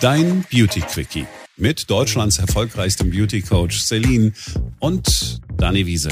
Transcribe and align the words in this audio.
Dein 0.00 0.44
Beauty 0.50 0.80
Quickie 0.80 1.26
mit 1.56 1.90
Deutschlands 1.90 2.38
erfolgreichstem 2.38 3.10
Beauty 3.10 3.42
Coach 3.42 3.80
Celine 3.80 4.32
und 4.78 5.40
Dani 5.56 5.86
Wiese. 5.86 6.10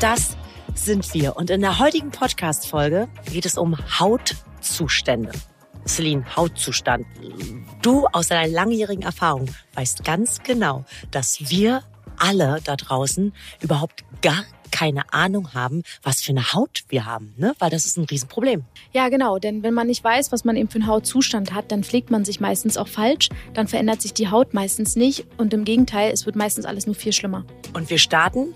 Das 0.00 0.36
sind 0.74 1.12
wir. 1.14 1.36
Und 1.36 1.50
in 1.50 1.62
der 1.62 1.78
heutigen 1.78 2.10
Podcast-Folge 2.10 3.08
geht 3.32 3.44
es 3.44 3.58
um 3.58 3.76
Hautzustände. 3.98 5.32
Celine, 5.86 6.24
Hautzustand. 6.36 7.06
Du 7.82 8.06
aus 8.12 8.28
deiner 8.28 8.48
langjährigen 8.48 9.02
Erfahrung 9.02 9.46
weißt 9.74 10.04
ganz 10.04 10.42
genau, 10.42 10.84
dass 11.10 11.50
wir 11.50 11.82
alle 12.18 12.60
da 12.64 12.76
draußen 12.76 13.32
überhaupt 13.60 14.04
gar 14.22 14.44
keine 14.76 15.10
Ahnung 15.14 15.54
haben, 15.54 15.82
was 16.02 16.20
für 16.20 16.32
eine 16.32 16.52
Haut 16.52 16.84
wir 16.88 17.06
haben, 17.06 17.32
ne? 17.38 17.54
Weil 17.58 17.70
das 17.70 17.86
ist 17.86 17.96
ein 17.96 18.04
Riesenproblem. 18.04 18.64
Ja, 18.92 19.08
genau. 19.08 19.38
Denn 19.38 19.62
wenn 19.62 19.72
man 19.72 19.86
nicht 19.86 20.04
weiß, 20.04 20.32
was 20.32 20.44
man 20.44 20.54
eben 20.54 20.68
für 20.68 20.76
einen 20.76 20.86
Hautzustand 20.86 21.54
hat, 21.54 21.72
dann 21.72 21.82
pflegt 21.82 22.10
man 22.10 22.26
sich 22.26 22.40
meistens 22.40 22.76
auch 22.76 22.86
falsch. 22.86 23.30
Dann 23.54 23.68
verändert 23.68 24.02
sich 24.02 24.12
die 24.12 24.28
Haut 24.28 24.52
meistens 24.52 24.94
nicht. 24.94 25.26
Und 25.38 25.54
im 25.54 25.64
Gegenteil, 25.64 26.12
es 26.12 26.26
wird 26.26 26.36
meistens 26.36 26.66
alles 26.66 26.84
nur 26.84 26.94
viel 26.94 27.14
schlimmer. 27.14 27.46
Und 27.72 27.88
wir 27.88 27.96
starten 27.96 28.52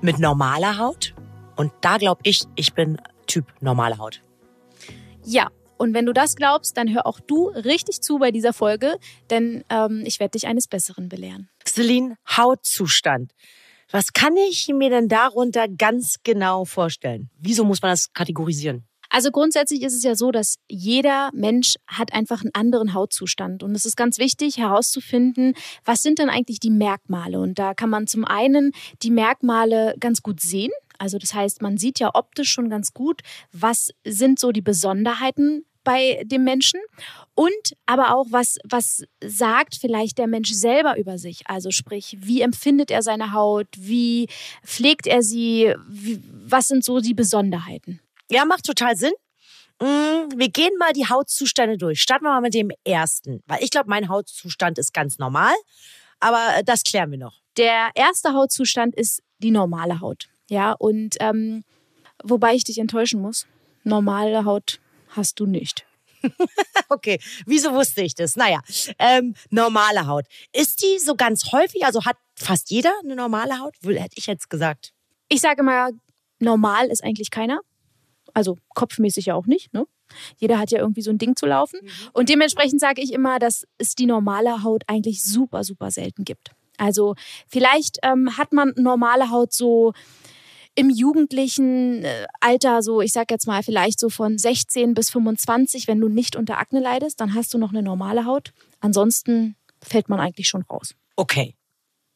mit 0.00 0.18
normaler 0.18 0.78
Haut. 0.78 1.14
Und 1.54 1.70
da 1.82 1.98
glaube 1.98 2.20
ich, 2.24 2.44
ich 2.56 2.72
bin 2.72 2.96
Typ 3.26 3.44
normale 3.60 3.98
Haut. 3.98 4.22
Ja, 5.22 5.48
und 5.76 5.92
wenn 5.92 6.06
du 6.06 6.14
das 6.14 6.34
glaubst, 6.34 6.78
dann 6.78 6.94
hör 6.94 7.06
auch 7.06 7.20
du 7.20 7.48
richtig 7.48 8.00
zu 8.00 8.16
bei 8.16 8.30
dieser 8.30 8.54
Folge, 8.54 8.98
denn 9.28 9.64
ähm, 9.68 10.02
ich 10.06 10.18
werde 10.18 10.32
dich 10.32 10.46
eines 10.46 10.66
Besseren 10.66 11.10
belehren. 11.10 11.50
Celine, 11.66 12.16
Hautzustand. 12.26 13.32
Was 13.90 14.12
kann 14.12 14.36
ich 14.36 14.68
mir 14.68 14.88
denn 14.88 15.08
darunter 15.08 15.66
ganz 15.66 16.16
genau 16.22 16.64
vorstellen? 16.64 17.28
Wieso 17.38 17.64
muss 17.64 17.82
man 17.82 17.90
das 17.90 18.12
kategorisieren? 18.12 18.84
Also 19.12 19.32
grundsätzlich 19.32 19.82
ist 19.82 19.94
es 19.94 20.04
ja 20.04 20.14
so, 20.14 20.30
dass 20.30 20.58
jeder 20.68 21.30
Mensch 21.32 21.74
hat 21.88 22.12
einfach 22.12 22.42
einen 22.42 22.54
anderen 22.54 22.94
Hautzustand. 22.94 23.64
Und 23.64 23.74
es 23.74 23.84
ist 23.84 23.96
ganz 23.96 24.18
wichtig 24.18 24.58
herauszufinden, 24.58 25.54
was 25.84 26.02
sind 26.02 26.20
denn 26.20 26.30
eigentlich 26.30 26.60
die 26.60 26.70
Merkmale? 26.70 27.40
Und 27.40 27.58
da 27.58 27.74
kann 27.74 27.90
man 27.90 28.06
zum 28.06 28.24
einen 28.24 28.70
die 29.02 29.10
Merkmale 29.10 29.96
ganz 29.98 30.22
gut 30.22 30.40
sehen. 30.40 30.70
Also 30.98 31.18
das 31.18 31.34
heißt, 31.34 31.60
man 31.60 31.76
sieht 31.76 31.98
ja 31.98 32.10
optisch 32.14 32.52
schon 32.52 32.70
ganz 32.70 32.92
gut, 32.92 33.22
was 33.50 33.90
sind 34.04 34.38
so 34.38 34.52
die 34.52 34.62
Besonderheiten 34.62 35.64
bei 35.90 36.22
dem 36.24 36.44
Menschen. 36.44 36.80
Und 37.34 37.74
aber 37.86 38.14
auch 38.14 38.26
was 38.30 38.58
was 38.64 39.02
sagt 39.24 39.74
vielleicht 39.74 40.18
der 40.18 40.28
Mensch 40.28 40.52
selber 40.52 40.96
über 40.98 41.18
sich? 41.18 41.42
Also 41.46 41.70
sprich 41.70 42.16
wie 42.20 42.42
empfindet 42.42 42.90
er 42.92 43.02
seine 43.02 43.32
Haut? 43.32 43.66
Wie 43.76 44.28
pflegt 44.64 45.06
er 45.08 45.22
sie? 45.22 45.74
Wie, 45.88 46.22
was 46.44 46.68
sind 46.68 46.84
so 46.84 47.00
die 47.00 47.14
Besonderheiten? 47.14 48.00
Ja 48.30 48.44
macht 48.44 48.66
total 48.66 48.96
Sinn. 48.96 49.14
Mm, 49.80 50.30
wir 50.36 50.48
gehen 50.48 50.76
mal 50.78 50.92
die 50.92 51.08
Hautzustände 51.08 51.76
durch. 51.76 52.00
Starten 52.00 52.24
wir 52.24 52.30
mal 52.30 52.40
mit 52.40 52.54
dem 52.54 52.70
ersten. 52.84 53.42
Weil 53.46 53.62
ich 53.62 53.70
glaube 53.70 53.88
mein 53.88 54.08
Hautzustand 54.08 54.78
ist 54.78 54.94
ganz 54.94 55.18
normal. 55.18 55.54
Aber 56.20 56.62
das 56.64 56.84
klären 56.84 57.10
wir 57.10 57.18
noch. 57.18 57.40
Der 57.56 57.90
erste 57.96 58.32
Hautzustand 58.32 58.94
ist 58.94 59.22
die 59.38 59.50
normale 59.50 60.00
Haut. 60.00 60.28
Ja 60.48 60.72
und 60.72 61.16
ähm, 61.18 61.64
wobei 62.22 62.54
ich 62.54 62.62
dich 62.62 62.78
enttäuschen 62.78 63.20
muss. 63.20 63.46
Normale 63.82 64.44
Haut 64.44 64.78
hast 65.10 65.40
du 65.40 65.46
nicht. 65.46 65.86
okay, 66.88 67.18
wieso 67.46 67.72
wusste 67.72 68.02
ich 68.02 68.14
das? 68.14 68.36
Naja, 68.36 68.60
ähm, 68.98 69.34
normale 69.50 70.06
Haut. 70.06 70.26
Ist 70.52 70.82
die 70.82 70.98
so 70.98 71.14
ganz 71.14 71.52
häufig? 71.52 71.84
Also 71.84 72.04
hat 72.04 72.16
fast 72.34 72.70
jeder 72.70 72.92
eine 73.02 73.16
normale 73.16 73.58
Haut? 73.58 73.74
Hätte 73.82 74.16
ich 74.16 74.26
jetzt 74.26 74.50
gesagt. 74.50 74.92
Ich 75.28 75.40
sage 75.40 75.62
mal, 75.62 75.92
normal 76.38 76.88
ist 76.88 77.02
eigentlich 77.02 77.30
keiner. 77.30 77.60
Also 78.34 78.58
kopfmäßig 78.74 79.26
ja 79.26 79.34
auch 79.34 79.46
nicht. 79.46 79.72
Ne? 79.72 79.86
Jeder 80.36 80.58
hat 80.58 80.70
ja 80.70 80.80
irgendwie 80.80 81.02
so 81.02 81.10
ein 81.10 81.18
Ding 81.18 81.36
zu 81.36 81.46
laufen. 81.46 81.80
Mhm. 81.82 81.88
Und 82.12 82.28
dementsprechend 82.28 82.80
sage 82.80 83.02
ich 83.02 83.12
immer, 83.12 83.38
dass 83.38 83.66
es 83.78 83.94
die 83.94 84.06
normale 84.06 84.62
Haut 84.62 84.82
eigentlich 84.86 85.22
super, 85.22 85.64
super 85.64 85.90
selten 85.90 86.24
gibt. 86.24 86.50
Also 86.76 87.14
vielleicht 87.46 87.98
ähm, 88.02 88.36
hat 88.38 88.52
man 88.52 88.72
normale 88.76 89.30
Haut 89.30 89.52
so 89.52 89.92
im 90.74 90.90
jugendlichen 90.90 92.04
äh, 92.04 92.26
Alter, 92.40 92.82
so 92.82 93.00
ich 93.00 93.12
sag 93.12 93.30
jetzt 93.30 93.46
mal 93.46 93.62
vielleicht 93.62 93.98
so 93.98 94.08
von 94.08 94.38
16 94.38 94.94
bis 94.94 95.10
25, 95.10 95.88
wenn 95.88 96.00
du 96.00 96.08
nicht 96.08 96.36
unter 96.36 96.58
Akne 96.58 96.80
leidest, 96.80 97.20
dann 97.20 97.34
hast 97.34 97.52
du 97.52 97.58
noch 97.58 97.70
eine 97.70 97.82
normale 97.82 98.24
Haut. 98.24 98.52
Ansonsten 98.80 99.56
fällt 99.82 100.08
man 100.08 100.20
eigentlich 100.20 100.48
schon 100.48 100.62
raus. 100.62 100.94
Okay. 101.16 101.54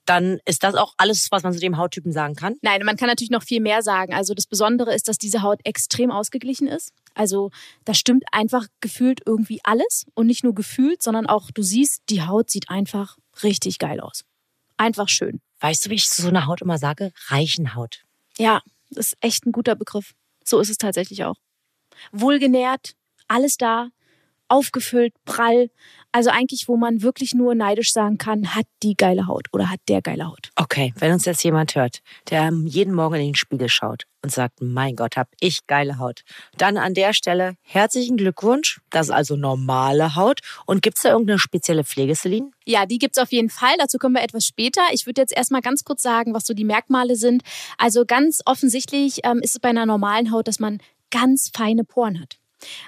Dann 0.06 0.38
ist 0.44 0.62
das 0.62 0.74
auch 0.74 0.92
alles, 0.98 1.28
was 1.30 1.44
man 1.44 1.54
zu 1.54 1.60
dem 1.60 1.78
Hauttypen 1.78 2.12
sagen 2.12 2.34
kann? 2.34 2.56
Nein, 2.60 2.82
man 2.84 2.96
kann 2.96 3.08
natürlich 3.08 3.30
noch 3.30 3.42
viel 3.42 3.60
mehr 3.60 3.80
sagen. 3.80 4.12
Also 4.12 4.34
das 4.34 4.46
Besondere 4.46 4.94
ist, 4.94 5.08
dass 5.08 5.16
diese 5.16 5.40
Haut 5.40 5.60
extrem 5.64 6.10
ausgeglichen 6.10 6.68
ist. 6.68 6.92
Also 7.14 7.50
da 7.86 7.94
stimmt 7.94 8.24
einfach 8.30 8.66
gefühlt 8.80 9.20
irgendwie 9.24 9.60
alles 9.64 10.04
und 10.14 10.26
nicht 10.26 10.44
nur 10.44 10.54
gefühlt, 10.54 11.02
sondern 11.02 11.26
auch 11.26 11.50
du 11.50 11.62
siehst, 11.62 12.02
die 12.10 12.22
Haut 12.22 12.50
sieht 12.50 12.68
einfach 12.68 13.16
richtig 13.42 13.78
geil 13.78 14.00
aus. 14.00 14.24
Einfach 14.76 15.08
schön. 15.08 15.40
Weißt 15.60 15.86
du, 15.86 15.90
wie 15.90 15.94
ich 15.94 16.08
zu 16.08 16.20
so 16.20 16.28
einer 16.28 16.46
Haut 16.46 16.60
immer 16.60 16.78
sage? 16.78 17.12
Reichenhaut. 17.28 18.04
Ja, 18.38 18.62
ist 18.90 19.16
echt 19.20 19.46
ein 19.46 19.52
guter 19.52 19.74
Begriff. 19.74 20.14
So 20.44 20.60
ist 20.60 20.70
es 20.70 20.78
tatsächlich 20.78 21.24
auch. 21.24 21.36
Wohlgenährt, 22.12 22.94
alles 23.28 23.56
da, 23.56 23.88
aufgefüllt, 24.48 25.14
prall. 25.24 25.70
Also 26.12 26.30
eigentlich, 26.30 26.68
wo 26.68 26.76
man 26.76 27.02
wirklich 27.02 27.34
nur 27.34 27.54
neidisch 27.54 27.92
sagen 27.92 28.18
kann, 28.18 28.54
hat 28.54 28.66
die 28.82 28.94
geile 28.94 29.26
Haut 29.26 29.48
oder 29.52 29.68
hat 29.70 29.80
der 29.88 30.00
geile 30.00 30.26
Haut. 30.26 30.50
Okay, 30.54 30.94
wenn 30.98 31.12
uns 31.12 31.24
jetzt 31.24 31.42
jemand 31.42 31.74
hört, 31.74 32.00
der 32.30 32.52
jeden 32.64 32.94
Morgen 32.94 33.16
in 33.16 33.26
den 33.26 33.34
Spiegel 33.34 33.68
schaut 33.68 34.04
und 34.22 34.30
sagt, 34.30 34.62
mein 34.62 34.94
Gott, 34.94 35.16
hab 35.16 35.28
ich 35.40 35.66
geile 35.66 35.98
Haut. 35.98 36.22
Dann 36.56 36.78
an 36.78 36.94
der 36.94 37.12
Stelle 37.14 37.56
herzlichen 37.62 38.16
Glückwunsch. 38.16 38.80
Das 38.90 39.08
ist 39.08 39.12
also 39.12 39.36
normale 39.36 40.14
Haut. 40.14 40.40
Und 40.66 40.82
gibt's 40.82 41.02
da 41.02 41.10
irgendeine 41.10 41.38
spezielle 41.38 41.84
Pflege, 41.84 42.14
Celine? 42.14 42.50
Ja, 42.64 42.86
die 42.86 42.98
gibt's 42.98 43.18
auf 43.18 43.32
jeden 43.32 43.50
Fall. 43.50 43.74
Dazu 43.78 43.98
kommen 43.98 44.14
wir 44.14 44.22
etwas 44.22 44.46
später. 44.46 44.82
Ich 44.92 45.06
würde 45.06 45.20
jetzt 45.20 45.36
erstmal 45.36 45.62
ganz 45.62 45.84
kurz 45.84 46.02
sagen, 46.02 46.32
was 46.32 46.46
so 46.46 46.54
die 46.54 46.64
Merkmale 46.64 47.16
sind. 47.16 47.42
Also 47.76 48.04
ganz 48.06 48.40
offensichtlich 48.46 49.20
ähm, 49.24 49.40
ist 49.42 49.56
es 49.56 49.60
bei 49.60 49.70
einer 49.70 49.84
normalen 49.84 50.30
Haut, 50.30 50.48
dass 50.48 50.60
man 50.60 50.78
ganz 51.10 51.50
feine 51.52 51.84
Poren 51.84 52.20
hat. 52.20 52.38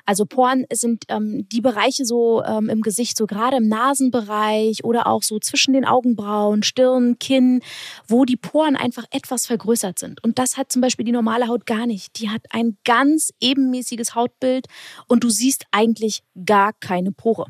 Also 0.05 0.27
Poren 0.27 0.67
sind 0.73 1.05
ähm, 1.09 1.49
die 1.51 1.61
Bereiche 1.61 2.05
so 2.05 2.43
ähm, 2.45 2.69
im 2.69 2.83
Gesicht, 2.83 3.17
so 3.17 3.27
gerade 3.27 3.57
im 3.57 3.69
Nasenbereich 3.69 4.85
oder 4.85 5.07
auch 5.07 5.23
so 5.23 5.39
zwischen 5.39 5.75
den 5.75 5.85
Augenbrauen, 5.85 6.63
Stirn, 6.63 7.19
Kinn, 7.19 7.61
wo 8.07 8.25
die 8.25 8.37
Poren 8.37 8.77
einfach 8.77 9.05
etwas 9.11 9.47
vergrößert 9.47 9.99
sind. 9.99 10.23
Und 10.23 10.39
das 10.39 10.57
hat 10.57 10.73
zum 10.73 10.83
Beispiel 10.83 11.05
die 11.05 11.13
normale 11.13 11.49
Haut 11.49 11.67
gar 11.67 11.87
nicht. 11.87 12.21
Die 12.21 12.31
hat 12.31 12.43
ein 12.51 12.77
ganz 12.85 13.33
ebenmäßiges 13.41 14.15
Hautbild 14.15 14.67
und 15.07 15.25
du 15.25 15.31
siehst 15.31 15.65
eigentlich 15.71 16.23
gar 16.45 16.73
keine 16.73 17.13
Pore. 17.13 17.47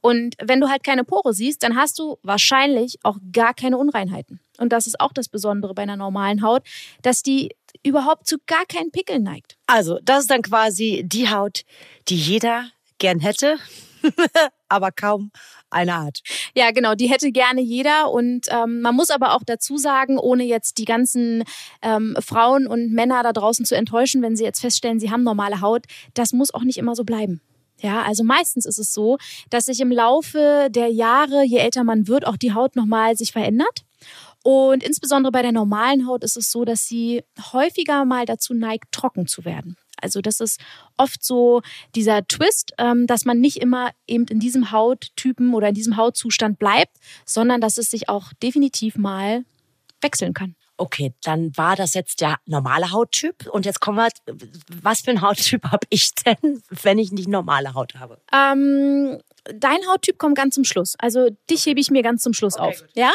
Und 0.00 0.34
wenn 0.42 0.60
du 0.60 0.68
halt 0.68 0.84
keine 0.84 1.04
Pore 1.04 1.32
siehst, 1.32 1.62
dann 1.62 1.76
hast 1.76 1.98
du 1.98 2.18
wahrscheinlich 2.22 2.98
auch 3.02 3.18
gar 3.32 3.54
keine 3.54 3.78
Unreinheiten. 3.78 4.40
Und 4.58 4.72
das 4.72 4.86
ist 4.86 5.00
auch 5.00 5.12
das 5.12 5.28
Besondere 5.28 5.74
bei 5.74 5.82
einer 5.82 5.96
normalen 5.96 6.42
Haut, 6.42 6.62
dass 7.02 7.22
die 7.22 7.50
überhaupt 7.82 8.26
zu 8.26 8.36
gar 8.46 8.64
keinen 8.66 8.90
Pickeln 8.90 9.22
neigt. 9.22 9.56
Also, 9.66 9.98
das 10.02 10.20
ist 10.20 10.30
dann 10.30 10.42
quasi 10.42 11.02
die 11.04 11.28
Haut, 11.28 11.62
die 12.08 12.16
jeder 12.16 12.70
gern 12.98 13.20
hätte, 13.20 13.56
aber 14.68 14.92
kaum 14.92 15.30
eine 15.70 16.04
hat. 16.04 16.20
Ja, 16.54 16.70
genau, 16.70 16.94
die 16.94 17.08
hätte 17.08 17.32
gerne 17.32 17.60
jeder. 17.60 18.10
Und 18.10 18.46
ähm, 18.50 18.80
man 18.80 18.94
muss 18.94 19.10
aber 19.10 19.34
auch 19.34 19.42
dazu 19.44 19.76
sagen, 19.76 20.18
ohne 20.18 20.44
jetzt 20.44 20.78
die 20.78 20.84
ganzen 20.84 21.44
ähm, 21.82 22.16
Frauen 22.20 22.66
und 22.66 22.92
Männer 22.92 23.22
da 23.22 23.32
draußen 23.32 23.64
zu 23.64 23.74
enttäuschen, 23.76 24.22
wenn 24.22 24.36
sie 24.36 24.44
jetzt 24.44 24.60
feststellen, 24.60 25.00
sie 25.00 25.10
haben 25.10 25.24
normale 25.24 25.60
Haut, 25.60 25.84
das 26.14 26.32
muss 26.32 26.54
auch 26.54 26.62
nicht 26.62 26.78
immer 26.78 26.94
so 26.94 27.04
bleiben. 27.04 27.40
Ja, 27.80 28.02
also 28.02 28.24
meistens 28.24 28.64
ist 28.64 28.78
es 28.78 28.94
so, 28.94 29.18
dass 29.50 29.66
sich 29.66 29.80
im 29.80 29.90
Laufe 29.90 30.68
der 30.70 30.88
Jahre, 30.88 31.44
je 31.44 31.58
älter 31.58 31.84
man 31.84 32.08
wird, 32.08 32.26
auch 32.26 32.36
die 32.36 32.54
Haut 32.54 32.76
nochmal 32.76 33.16
sich 33.16 33.32
verändert. 33.32 33.84
Und 34.44 34.82
insbesondere 34.82 35.32
bei 35.32 35.40
der 35.40 35.52
normalen 35.52 36.06
Haut 36.06 36.22
ist 36.22 36.36
es 36.36 36.52
so, 36.52 36.66
dass 36.66 36.86
sie 36.86 37.24
häufiger 37.54 38.04
mal 38.04 38.26
dazu 38.26 38.52
neigt, 38.52 38.92
trocken 38.92 39.26
zu 39.26 39.46
werden. 39.46 39.76
Also 40.02 40.20
das 40.20 40.38
ist 40.40 40.60
oft 40.98 41.24
so 41.24 41.62
dieser 41.94 42.26
Twist, 42.28 42.72
ähm, 42.76 43.06
dass 43.06 43.24
man 43.24 43.40
nicht 43.40 43.56
immer 43.56 43.90
eben 44.06 44.26
in 44.26 44.40
diesem 44.40 44.70
Hauttypen 44.70 45.54
oder 45.54 45.68
in 45.68 45.74
diesem 45.74 45.96
Hautzustand 45.96 46.58
bleibt, 46.58 46.94
sondern 47.24 47.62
dass 47.62 47.78
es 47.78 47.90
sich 47.90 48.10
auch 48.10 48.34
definitiv 48.42 48.96
mal 48.96 49.46
wechseln 50.02 50.34
kann. 50.34 50.56
Okay, 50.76 51.14
dann 51.22 51.56
war 51.56 51.74
das 51.74 51.94
jetzt 51.94 52.20
der 52.20 52.36
normale 52.44 52.90
Hauttyp. 52.90 53.46
Und 53.46 53.64
jetzt 53.64 53.80
kommen 53.80 53.96
wir, 53.96 54.08
was 54.82 55.00
für 55.00 55.12
ein 55.12 55.22
Hauttyp 55.22 55.64
habe 55.72 55.86
ich 55.88 56.14
denn, 56.16 56.62
wenn 56.82 56.98
ich 56.98 57.12
nicht 57.12 57.28
normale 57.28 57.72
Haut 57.72 57.94
habe? 57.94 58.20
Ähm, 58.30 59.20
dein 59.52 59.86
Hauttyp 59.88 60.18
kommt 60.18 60.36
ganz 60.36 60.54
zum 60.54 60.64
Schluss. 60.64 60.94
Also 60.98 61.28
dich 61.50 61.66
hebe 61.66 61.80
ich 61.80 61.90
mir 61.90 62.02
ganz 62.02 62.22
zum 62.22 62.32
Schluss 62.32 62.54
okay, 62.54 62.62
auf. 62.62 62.80
Gut. 62.80 62.90
Ja. 62.94 63.12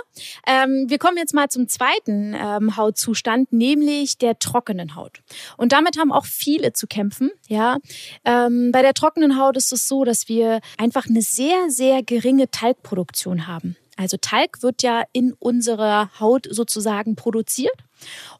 Ähm, 0.48 0.86
wir 0.88 0.98
kommen 0.98 1.18
jetzt 1.18 1.34
mal 1.34 1.50
zum 1.50 1.68
zweiten 1.68 2.36
ähm, 2.36 2.78
Hautzustand, 2.78 3.52
nämlich 3.52 4.18
der 4.18 4.40
trockenen 4.40 4.96
Haut. 4.96 5.22
Und 5.58 5.72
damit 5.72 5.98
haben 5.98 6.12
auch 6.12 6.26
viele 6.26 6.74
zu 6.74 6.88
kämpfen. 6.88 7.32
Ja. 7.48 7.78
Ähm, 8.26 8.72
bei 8.72 8.82
der 8.82 8.94
trockenen 8.94 9.40
Haut 9.40 9.58
ist 9.58 9.72
es 9.74 9.88
so, 9.88 10.04
dass 10.04 10.28
wir 10.28 10.60
einfach 10.78 11.08
eine 11.08 11.22
sehr, 11.22 11.70
sehr 11.70 12.04
geringe 12.04 12.50
Talgproduktion 12.52 13.48
haben. 13.48 13.76
Also 14.00 14.16
Talg 14.16 14.64
wird 14.64 14.82
ja 14.82 15.04
in 15.12 15.34
unserer 15.34 16.10
Haut 16.22 16.48
sozusagen 16.50 17.18
produziert. 17.18 17.76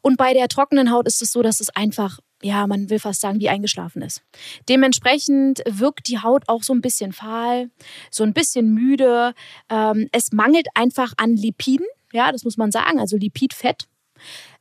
Und 0.00 0.16
bei 0.16 0.32
der 0.32 0.48
trockenen 0.48 0.90
Haut 0.90 1.06
ist 1.06 1.20
es 1.20 1.32
so, 1.32 1.42
dass 1.42 1.60
es 1.60 1.68
einfach, 1.68 2.18
ja, 2.42 2.66
man 2.66 2.90
will 2.90 2.98
fast 2.98 3.20
sagen, 3.20 3.40
wie 3.40 3.48
eingeschlafen 3.48 4.02
ist. 4.02 4.22
Dementsprechend 4.68 5.62
wirkt 5.66 6.08
die 6.08 6.20
Haut 6.20 6.44
auch 6.48 6.62
so 6.62 6.72
ein 6.72 6.80
bisschen 6.80 7.12
fahl, 7.12 7.70
so 8.10 8.24
ein 8.24 8.32
bisschen 8.32 8.72
müde. 8.72 9.34
Ähm, 9.68 10.08
es 10.12 10.32
mangelt 10.32 10.68
einfach 10.74 11.12
an 11.16 11.36
Lipiden, 11.36 11.86
ja, 12.12 12.32
das 12.32 12.44
muss 12.44 12.56
man 12.56 12.70
sagen, 12.70 12.98
also 12.98 13.16
Lipidfett. 13.16 13.88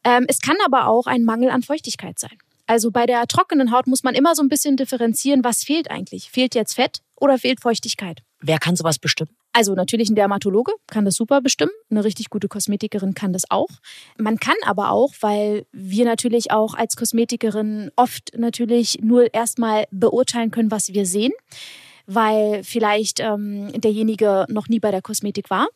Ähm, 0.04 0.26
es 0.28 0.40
kann 0.40 0.58
aber 0.66 0.88
auch 0.88 1.08
ein 1.08 1.24
Mangel 1.24 1.50
an 1.50 1.62
Feuchtigkeit 1.62 2.20
sein. 2.20 2.38
Also 2.68 2.92
bei 2.92 3.06
der 3.06 3.26
trockenen 3.26 3.72
Haut 3.72 3.88
muss 3.88 4.04
man 4.04 4.14
immer 4.14 4.36
so 4.36 4.44
ein 4.44 4.50
bisschen 4.50 4.78
differenzieren, 4.78 5.44
was 5.44 5.64
fehlt 5.64 5.90
eigentlich. 5.90 6.30
Fehlt 6.30 6.54
jetzt 6.54 6.76
Fett 6.76 7.00
oder 7.16 7.40
fehlt 7.40 7.62
Feuchtigkeit? 7.62 8.22
Wer 8.42 8.60
kann 8.60 8.76
sowas 8.76 9.00
bestimmen? 9.00 9.36
Also 9.52 9.74
natürlich 9.74 10.10
ein 10.10 10.16
Dermatologe 10.16 10.74
kann 10.88 11.06
das 11.06 11.16
super 11.16 11.42
bestimmen. 11.42 11.72
Eine 11.90 12.04
richtig 12.04 12.30
gute 12.30 12.48
Kosmetikerin 12.48 13.14
kann 13.14 13.34
das 13.34 13.44
auch. 13.50 13.70
Man 14.18 14.40
kann 14.40 14.56
aber 14.64 14.92
auch, 14.92 15.14
weil 15.22 15.66
wir 15.72 16.06
natürlich 16.06 16.52
auch 16.52 16.76
als 16.76 16.96
Kosmetikerin 16.96 17.92
oft 17.96 18.38
natürlich 18.38 19.00
nur 19.02 19.34
erstmal 19.34 19.86
beurteilen 19.92 20.52
können, 20.52 20.72
was 20.72 20.94
wir 20.94 21.06
sehen 21.06 21.34
weil 22.10 22.64
vielleicht 22.64 23.20
ähm, 23.20 23.72
derjenige 23.80 24.46
noch 24.50 24.68
nie 24.68 24.80
bei 24.80 24.90
der 24.90 25.04
Kosmetik 25.04 25.52
war. 25.52 25.68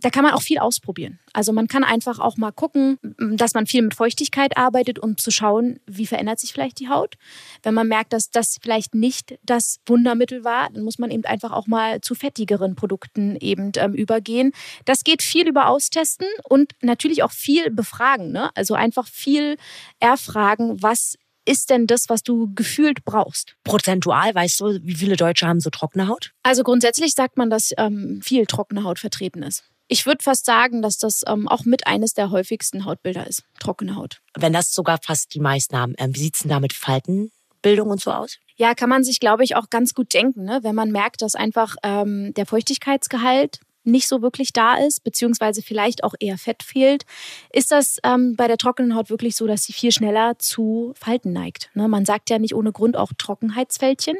Da 0.00 0.10
kann 0.10 0.22
man 0.22 0.34
auch 0.34 0.42
viel 0.42 0.58
ausprobieren. 0.58 1.18
Also 1.32 1.52
man 1.52 1.66
kann 1.66 1.82
einfach 1.82 2.18
auch 2.18 2.36
mal 2.36 2.50
gucken, 2.50 2.98
dass 3.18 3.54
man 3.54 3.66
viel 3.66 3.82
mit 3.82 3.94
Feuchtigkeit 3.94 4.56
arbeitet, 4.56 4.98
um 4.98 5.16
zu 5.16 5.30
schauen, 5.30 5.80
wie 5.86 6.06
verändert 6.06 6.40
sich 6.40 6.52
vielleicht 6.52 6.78
die 6.80 6.88
Haut. 6.88 7.14
Wenn 7.62 7.74
man 7.74 7.88
merkt, 7.88 8.12
dass 8.12 8.30
das 8.30 8.58
vielleicht 8.62 8.94
nicht 8.94 9.38
das 9.44 9.80
Wundermittel 9.86 10.44
war, 10.44 10.68
dann 10.70 10.82
muss 10.82 10.98
man 10.98 11.10
eben 11.10 11.24
einfach 11.24 11.52
auch 11.52 11.66
mal 11.66 12.02
zu 12.02 12.14
fettigeren 12.14 12.74
Produkten 12.74 13.36
eben 13.36 13.72
ähm, 13.76 13.94
übergehen. 13.94 14.52
Das 14.84 15.04
geht 15.04 15.22
viel 15.22 15.48
über 15.48 15.68
Austesten 15.68 16.26
und 16.44 16.72
natürlich 16.82 17.22
auch 17.22 17.32
viel 17.32 17.70
befragen. 17.70 18.30
Ne? 18.30 18.50
Also 18.54 18.74
einfach 18.74 19.06
viel 19.06 19.56
erfragen, 20.00 20.82
was 20.82 21.16
ist 21.44 21.70
denn 21.70 21.86
das, 21.86 22.08
was 22.08 22.22
du 22.22 22.52
gefühlt 22.54 23.04
brauchst? 23.04 23.56
Prozentual, 23.64 24.34
weißt 24.34 24.60
du, 24.60 24.78
wie 24.82 24.94
viele 24.94 25.16
Deutsche 25.16 25.46
haben 25.46 25.60
so 25.60 25.70
trockene 25.70 26.08
Haut? 26.08 26.32
Also 26.42 26.62
grundsätzlich 26.62 27.12
sagt 27.14 27.36
man, 27.36 27.50
dass 27.50 27.70
ähm, 27.78 28.20
viel 28.22 28.46
trockene 28.46 28.84
Haut 28.84 28.98
vertreten 28.98 29.42
ist. 29.42 29.64
Ich 29.88 30.06
würde 30.06 30.22
fast 30.22 30.46
sagen, 30.46 30.80
dass 30.80 30.98
das 30.98 31.22
ähm, 31.26 31.48
auch 31.48 31.64
mit 31.64 31.86
eines 31.86 32.14
der 32.14 32.30
häufigsten 32.30 32.84
Hautbilder 32.84 33.26
ist, 33.26 33.42
trockene 33.60 33.96
Haut. 33.96 34.20
Wenn 34.34 34.52
das 34.52 34.72
sogar 34.72 34.98
fast 35.02 35.34
die 35.34 35.40
meisten 35.40 35.76
haben, 35.76 35.94
ähm, 35.98 36.14
wie 36.14 36.20
sieht 36.20 36.36
es 36.36 36.42
denn 36.42 36.50
da 36.50 36.60
mit 36.60 36.72
Faltenbildung 36.72 37.90
und 37.90 38.00
so 38.00 38.12
aus? 38.12 38.38
Ja, 38.56 38.74
kann 38.74 38.88
man 38.88 39.04
sich, 39.04 39.20
glaube 39.20 39.44
ich, 39.44 39.56
auch 39.56 39.70
ganz 39.70 39.92
gut 39.92 40.14
denken, 40.14 40.44
ne? 40.44 40.60
wenn 40.62 40.74
man 40.74 40.92
merkt, 40.92 41.20
dass 41.22 41.34
einfach 41.34 41.76
ähm, 41.82 42.32
der 42.34 42.46
Feuchtigkeitsgehalt 42.46 43.60
nicht 43.84 44.08
so 44.08 44.22
wirklich 44.22 44.52
da 44.52 44.74
ist, 44.74 45.04
beziehungsweise 45.04 45.62
vielleicht 45.62 46.04
auch 46.04 46.14
eher 46.20 46.38
Fett 46.38 46.62
fehlt, 46.62 47.04
ist 47.52 47.72
das 47.72 47.98
ähm, 48.04 48.36
bei 48.36 48.46
der 48.48 48.56
trockenen 48.58 48.94
Haut 48.94 49.10
wirklich 49.10 49.36
so, 49.36 49.46
dass 49.46 49.64
sie 49.64 49.72
viel 49.72 49.92
schneller 49.92 50.38
zu 50.38 50.92
Falten 50.96 51.32
neigt. 51.32 51.70
Ne? 51.74 51.88
Man 51.88 52.04
sagt 52.04 52.30
ja 52.30 52.38
nicht 52.38 52.54
ohne 52.54 52.72
Grund 52.72 52.96
auch 52.96 53.12
Trockenheitsfältchen. 53.16 54.16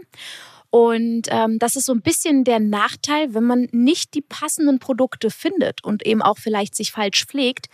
Und 0.71 1.25
ähm, 1.29 1.59
das 1.59 1.77
ist 1.77 1.85
so 1.85 1.93
ein 1.93 2.01
bisschen 2.01 2.45
der 2.45 2.59
Nachteil, 2.59 3.35
wenn 3.35 3.45
man 3.45 3.69
nicht 3.73 4.15
die 4.15 4.23
passenden 4.23 4.79
Produkte 4.79 5.31
findet 5.31 5.85
und 5.85 6.07
eben 6.07 6.23
auch 6.23 6.39
vielleicht 6.39 6.75
sich 6.75 6.93
falsch 6.93 7.27
pflegt, 7.27 7.67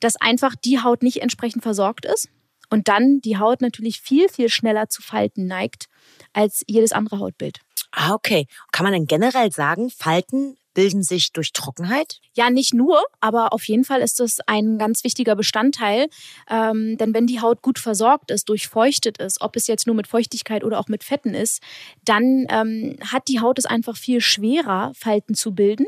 dass 0.00 0.16
einfach 0.16 0.56
die 0.56 0.80
Haut 0.80 1.04
nicht 1.04 1.22
entsprechend 1.22 1.62
versorgt 1.62 2.06
ist 2.06 2.28
und 2.68 2.88
dann 2.88 3.20
die 3.20 3.36
Haut 3.38 3.60
natürlich 3.60 4.00
viel, 4.00 4.28
viel 4.28 4.48
schneller 4.48 4.88
zu 4.88 5.00
Falten 5.00 5.46
neigt 5.46 5.86
als 6.32 6.64
jedes 6.66 6.90
andere 6.90 7.20
Hautbild. 7.20 7.60
Ah, 7.92 8.14
okay. 8.14 8.46
Kann 8.72 8.84
man 8.84 8.92
denn 8.94 9.06
generell 9.06 9.52
sagen, 9.52 9.90
Falten 9.90 10.56
bilden 10.74 11.02
sich 11.02 11.32
durch 11.32 11.52
Trockenheit? 11.52 12.20
Ja, 12.34 12.50
nicht 12.50 12.74
nur, 12.74 13.02
aber 13.20 13.52
auf 13.52 13.64
jeden 13.64 13.84
Fall 13.84 14.00
ist 14.00 14.20
das 14.20 14.38
ein 14.46 14.78
ganz 14.78 15.04
wichtiger 15.04 15.36
Bestandteil. 15.36 16.08
Ähm, 16.48 16.96
denn 16.98 17.14
wenn 17.14 17.26
die 17.26 17.40
Haut 17.40 17.62
gut 17.62 17.78
versorgt 17.78 18.30
ist, 18.30 18.48
durchfeuchtet 18.48 19.18
ist, 19.18 19.40
ob 19.40 19.56
es 19.56 19.66
jetzt 19.66 19.86
nur 19.86 19.96
mit 19.96 20.06
Feuchtigkeit 20.06 20.64
oder 20.64 20.78
auch 20.78 20.88
mit 20.88 21.04
Fetten 21.04 21.34
ist, 21.34 21.62
dann 22.04 22.46
ähm, 22.48 22.96
hat 23.04 23.28
die 23.28 23.40
Haut 23.40 23.58
es 23.58 23.66
einfach 23.66 23.96
viel 23.96 24.20
schwerer, 24.20 24.92
Falten 24.94 25.34
zu 25.34 25.54
bilden, 25.54 25.86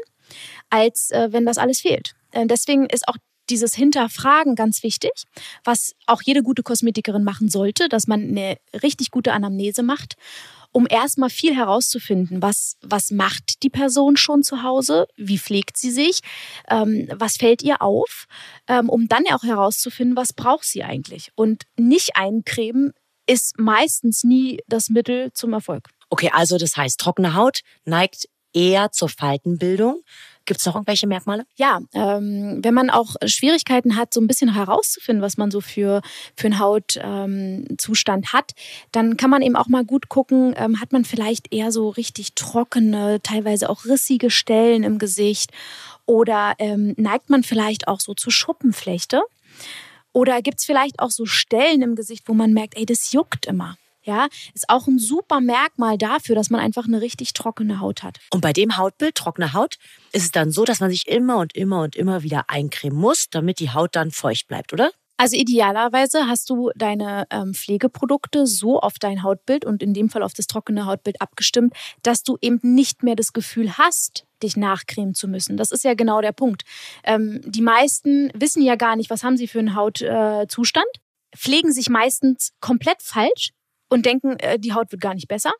als 0.71 1.11
äh, 1.11 1.29
wenn 1.33 1.47
das 1.47 1.59
alles 1.59 1.81
fehlt. 1.81 2.15
Äh, 2.33 2.47
deswegen 2.47 2.87
ist 2.87 3.09
auch 3.09 3.17
dieses 3.51 3.75
Hinterfragen 3.75 4.55
ganz 4.55 4.83
wichtig, 4.83 5.13
was 5.65 5.93
auch 6.07 6.23
jede 6.23 6.43
gute 6.43 6.63
Kosmetikerin 6.63 7.25
machen 7.25 7.49
sollte, 7.49 7.89
dass 7.89 8.07
man 8.07 8.23
eine 8.23 8.57
richtig 8.83 9.11
gute 9.11 9.33
Anamnese 9.33 9.83
macht 9.83 10.17
um 10.73 10.87
erstmal 10.89 11.31
viel 11.31 11.55
herauszufinden, 11.55 12.43
was, 12.43 12.77
was 12.81 13.11
macht 13.11 13.63
die 13.63 13.71
Person 13.71 14.17
schon 14.17 14.43
zu 14.43 14.63
Hause, 14.63 15.07
wie 15.17 15.39
pflegt 15.39 15.77
sie 15.77 15.91
sich, 15.91 16.21
ähm, 16.69 17.09
was 17.15 17.37
fällt 17.37 17.63
ihr 17.63 17.83
auf, 17.83 18.27
ähm, 18.67 18.89
um 18.89 19.07
dann 19.07 19.25
auch 19.31 19.43
herauszufinden, 19.43 20.17
was 20.17 20.33
braucht 20.33 20.65
sie 20.65 20.83
eigentlich. 20.83 21.31
Und 21.35 21.65
nicht 21.77 22.17
eincremen 22.17 22.93
ist 23.27 23.59
meistens 23.59 24.25
nie 24.25 24.61
das 24.67 24.89
Mittel 24.89 25.33
zum 25.35 25.53
Erfolg. 25.53 25.89
Okay, 26.09 26.31
also 26.33 26.59
das 26.59 26.77
heißt, 26.77 26.99
trockene 26.99 27.35
Haut 27.35 27.61
neigt 27.85 28.29
eher 28.53 28.93
zur 28.93 29.09
Faltenbildung. 29.09 30.03
Gibt 30.45 30.61
es 30.61 30.67
noch 30.67 30.75
irgendwelche 30.75 31.07
Merkmale? 31.07 31.45
Ja, 31.57 31.81
ähm, 31.95 32.59
wenn 32.63 32.75
man 32.75 32.91
auch 32.91 33.15
Schwierigkeiten 33.25 33.97
hat, 33.97 34.13
so 34.13 34.21
ein 34.21 34.27
bisschen 34.27 34.53
herauszufinden, 34.55 35.23
was 35.23 35.37
man 35.37 35.51
so 35.51 35.61
für, 35.61 36.03
für 36.37 36.47
einen 36.49 36.59
Hautzustand 36.59 38.27
ähm, 38.27 38.33
hat, 38.33 38.53
dann 38.91 39.17
kann 39.17 39.31
man 39.31 39.43
eben 39.43 39.55
auch 39.55 39.69
mal 39.69 39.85
gut 39.85 40.09
gucken, 40.09 40.55
ähm, 40.57 40.81
hat 40.81 40.93
man 40.93 41.05
vielleicht 41.05 41.53
eher 41.53 41.71
so 41.71 41.91
richtig 41.91 42.35
trockene, 42.35 43.21
teilweise 43.23 43.71
auch 43.71 43.85
rissige 43.85 44.31
Stellen 44.31 44.83
im 44.83 44.99
Gesicht 44.99 45.53
oder 46.07 46.55
ähm, 46.59 46.95
neigt 46.97 47.31
man 47.31 47.45
vielleicht 47.45 47.87
auch 47.87 48.01
so 48.01 48.15
zur 48.15 48.33
Schuppenflechte? 48.33 49.23
Oder 50.13 50.43
gibt 50.43 50.59
es 50.59 50.65
vielleicht 50.65 50.99
auch 50.99 51.11
so 51.11 51.25
Stellen 51.25 51.83
im 51.83 51.95
Gesicht, 51.95 52.25
wo 52.27 52.35
man 52.35 52.53
merkt, 52.53 52.77
ey, 52.77 52.85
das 52.85 53.13
juckt 53.13 53.47
immer? 53.47 53.77
Ja, 54.03 54.29
ist 54.55 54.69
auch 54.69 54.87
ein 54.87 54.99
super 54.99 55.41
Merkmal 55.41 55.99
dafür, 55.99 56.35
dass 56.35 56.51
man 56.51 56.61
einfach 56.61 56.87
eine 56.87 57.01
richtig 57.01 57.33
trockene 57.33 57.81
Haut 57.81 58.03
hat. 58.03 58.19
Und 58.33 58.41
bei 58.41 58.53
dem 58.53 58.77
Hautbild, 58.77 59.15
trockene 59.15 59.53
Haut, 59.53 59.77
ist 60.13 60.25
es 60.25 60.31
dann 60.31 60.51
so, 60.51 60.65
dass 60.65 60.81
man 60.81 60.91
sich 60.91 61.09
immer 61.09 61.39
und 61.39 61.55
immer 61.55 61.83
und 61.83 61.97
immer 61.97 62.23
wieder 62.23 62.45
eincremen 62.49 62.99
muss, 62.99 63.29
damit 63.31 63.59
die 63.61 63.71
Haut 63.71 63.97
dann 63.97 64.11
feucht 64.11 64.49
bleibt, 64.49 64.73
oder? 64.73 64.91
Also 65.23 65.37
idealerweise 65.37 66.27
hast 66.27 66.51
du 66.51 66.71
deine 66.75 67.27
ähm, 67.31 67.55
Pflegeprodukte 67.55 68.47
so 68.47 68.81
auf 68.81 68.95
dein 68.99 69.23
Hautbild 69.23 69.65
und 69.65 69.81
in 69.81 69.95
dem 69.95 70.09
Fall 70.09 70.23
auf 70.25 70.33
das 70.33 70.49
trockene 70.49 70.87
Hautbild 70.87 71.21
abgestimmt, 71.21 71.75
dass 72.03 72.25
du 72.25 72.39
eben 72.41 72.59
nicht 72.63 73.05
mehr 73.05 73.15
das 73.15 73.33
Gefühl 73.33 73.79
hast, 73.79 74.27
dich 74.43 74.57
nachcremen 74.57 75.15
zu 75.15 75.29
müssen. 75.29 75.57
Das 75.57 75.71
ist 75.71 75.85
ja 75.85 75.95
genau 75.95 76.23
der 76.23 76.33
Punkt. 76.33 76.63
Ähm, 77.05 77.41
die 77.45 77.63
meisten 77.63 78.33
wissen 78.35 78.63
ja 78.63 78.75
gar 78.75 78.97
nicht, 78.97 79.11
was 79.11 79.23
haben 79.23 79.37
sie 79.37 79.47
für 79.47 79.61
einen 79.61 79.77
Hautzustand, 79.77 80.87
äh, 80.87 81.37
pflegen 81.37 81.73
sich 81.73 81.89
meistens 81.89 82.53
komplett 82.61 83.01
falsch 83.01 83.53
und 83.93 84.07
denken, 84.07 84.39
äh, 84.39 84.59
die 84.59 84.73
Haut 84.73 84.91
wird 84.91 85.03
gar 85.03 85.15
nicht 85.15 85.29
besser. 85.29 85.53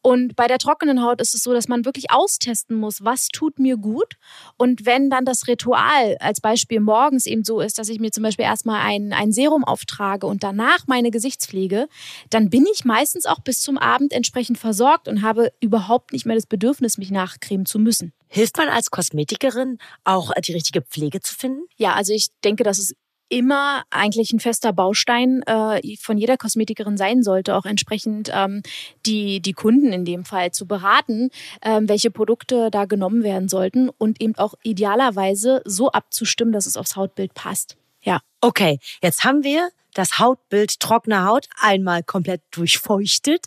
Und 0.00 0.36
bei 0.36 0.46
der 0.46 0.58
trockenen 0.58 1.02
Haut 1.02 1.20
ist 1.20 1.34
es 1.34 1.42
so, 1.42 1.52
dass 1.52 1.66
man 1.66 1.84
wirklich 1.84 2.10
austesten 2.10 2.76
muss, 2.76 3.04
was 3.04 3.28
tut 3.28 3.58
mir 3.58 3.76
gut. 3.76 4.14
Und 4.56 4.86
wenn 4.86 5.10
dann 5.10 5.24
das 5.24 5.48
Ritual 5.48 6.16
als 6.20 6.40
Beispiel 6.40 6.80
morgens 6.80 7.26
eben 7.26 7.42
so 7.42 7.60
ist, 7.60 7.78
dass 7.78 7.88
ich 7.88 7.98
mir 7.98 8.12
zum 8.12 8.22
Beispiel 8.22 8.44
erstmal 8.44 8.80
ein, 8.80 9.12
ein 9.12 9.32
Serum 9.32 9.64
auftrage 9.64 10.26
und 10.26 10.44
danach 10.44 10.86
meine 10.86 11.10
Gesichtspflege, 11.10 11.88
dann 12.30 12.48
bin 12.48 12.64
ich 12.72 12.84
meistens 12.84 13.26
auch 13.26 13.40
bis 13.40 13.60
zum 13.60 13.76
Abend 13.76 14.12
entsprechend 14.12 14.58
versorgt 14.58 15.08
und 15.08 15.22
habe 15.22 15.52
überhaupt 15.60 16.12
nicht 16.12 16.26
mehr 16.26 16.36
das 16.36 16.46
Bedürfnis, 16.46 16.98
mich 16.98 17.10
nachcremen 17.10 17.66
zu 17.66 17.78
müssen. 17.78 18.12
Hilft 18.28 18.56
man 18.56 18.68
als 18.68 18.90
Kosmetikerin 18.90 19.78
auch 20.04 20.32
die 20.34 20.52
richtige 20.52 20.82
Pflege 20.82 21.20
zu 21.20 21.34
finden? 21.34 21.62
Ja, 21.76 21.94
also 21.94 22.12
ich 22.12 22.28
denke, 22.44 22.62
dass 22.62 22.78
es 22.78 22.94
immer 23.34 23.82
eigentlich 23.90 24.32
ein 24.32 24.38
fester 24.38 24.72
Baustein 24.72 25.42
äh, 25.42 25.96
von 26.00 26.16
jeder 26.16 26.36
Kosmetikerin 26.36 26.96
sein 26.96 27.24
sollte, 27.24 27.56
auch 27.56 27.64
entsprechend 27.64 28.30
ähm, 28.32 28.62
die, 29.06 29.40
die 29.40 29.54
Kunden 29.54 29.92
in 29.92 30.04
dem 30.04 30.24
Fall 30.24 30.52
zu 30.52 30.66
beraten, 30.66 31.30
ähm, 31.60 31.88
welche 31.88 32.12
Produkte 32.12 32.70
da 32.70 32.84
genommen 32.84 33.24
werden 33.24 33.48
sollten 33.48 33.88
und 33.88 34.20
eben 34.20 34.36
auch 34.36 34.54
idealerweise 34.62 35.62
so 35.64 35.90
abzustimmen, 35.90 36.52
dass 36.52 36.66
es 36.66 36.76
aufs 36.76 36.94
Hautbild 36.94 37.34
passt. 37.34 37.76
Ja. 38.02 38.20
Okay, 38.40 38.78
jetzt 39.02 39.24
haben 39.24 39.42
wir 39.42 39.70
das 39.94 40.18
Hautbild 40.18 40.78
trockene 40.80 41.24
Haut 41.24 41.48
einmal 41.60 42.02
komplett 42.02 42.42
durchfeuchtet. 42.50 43.46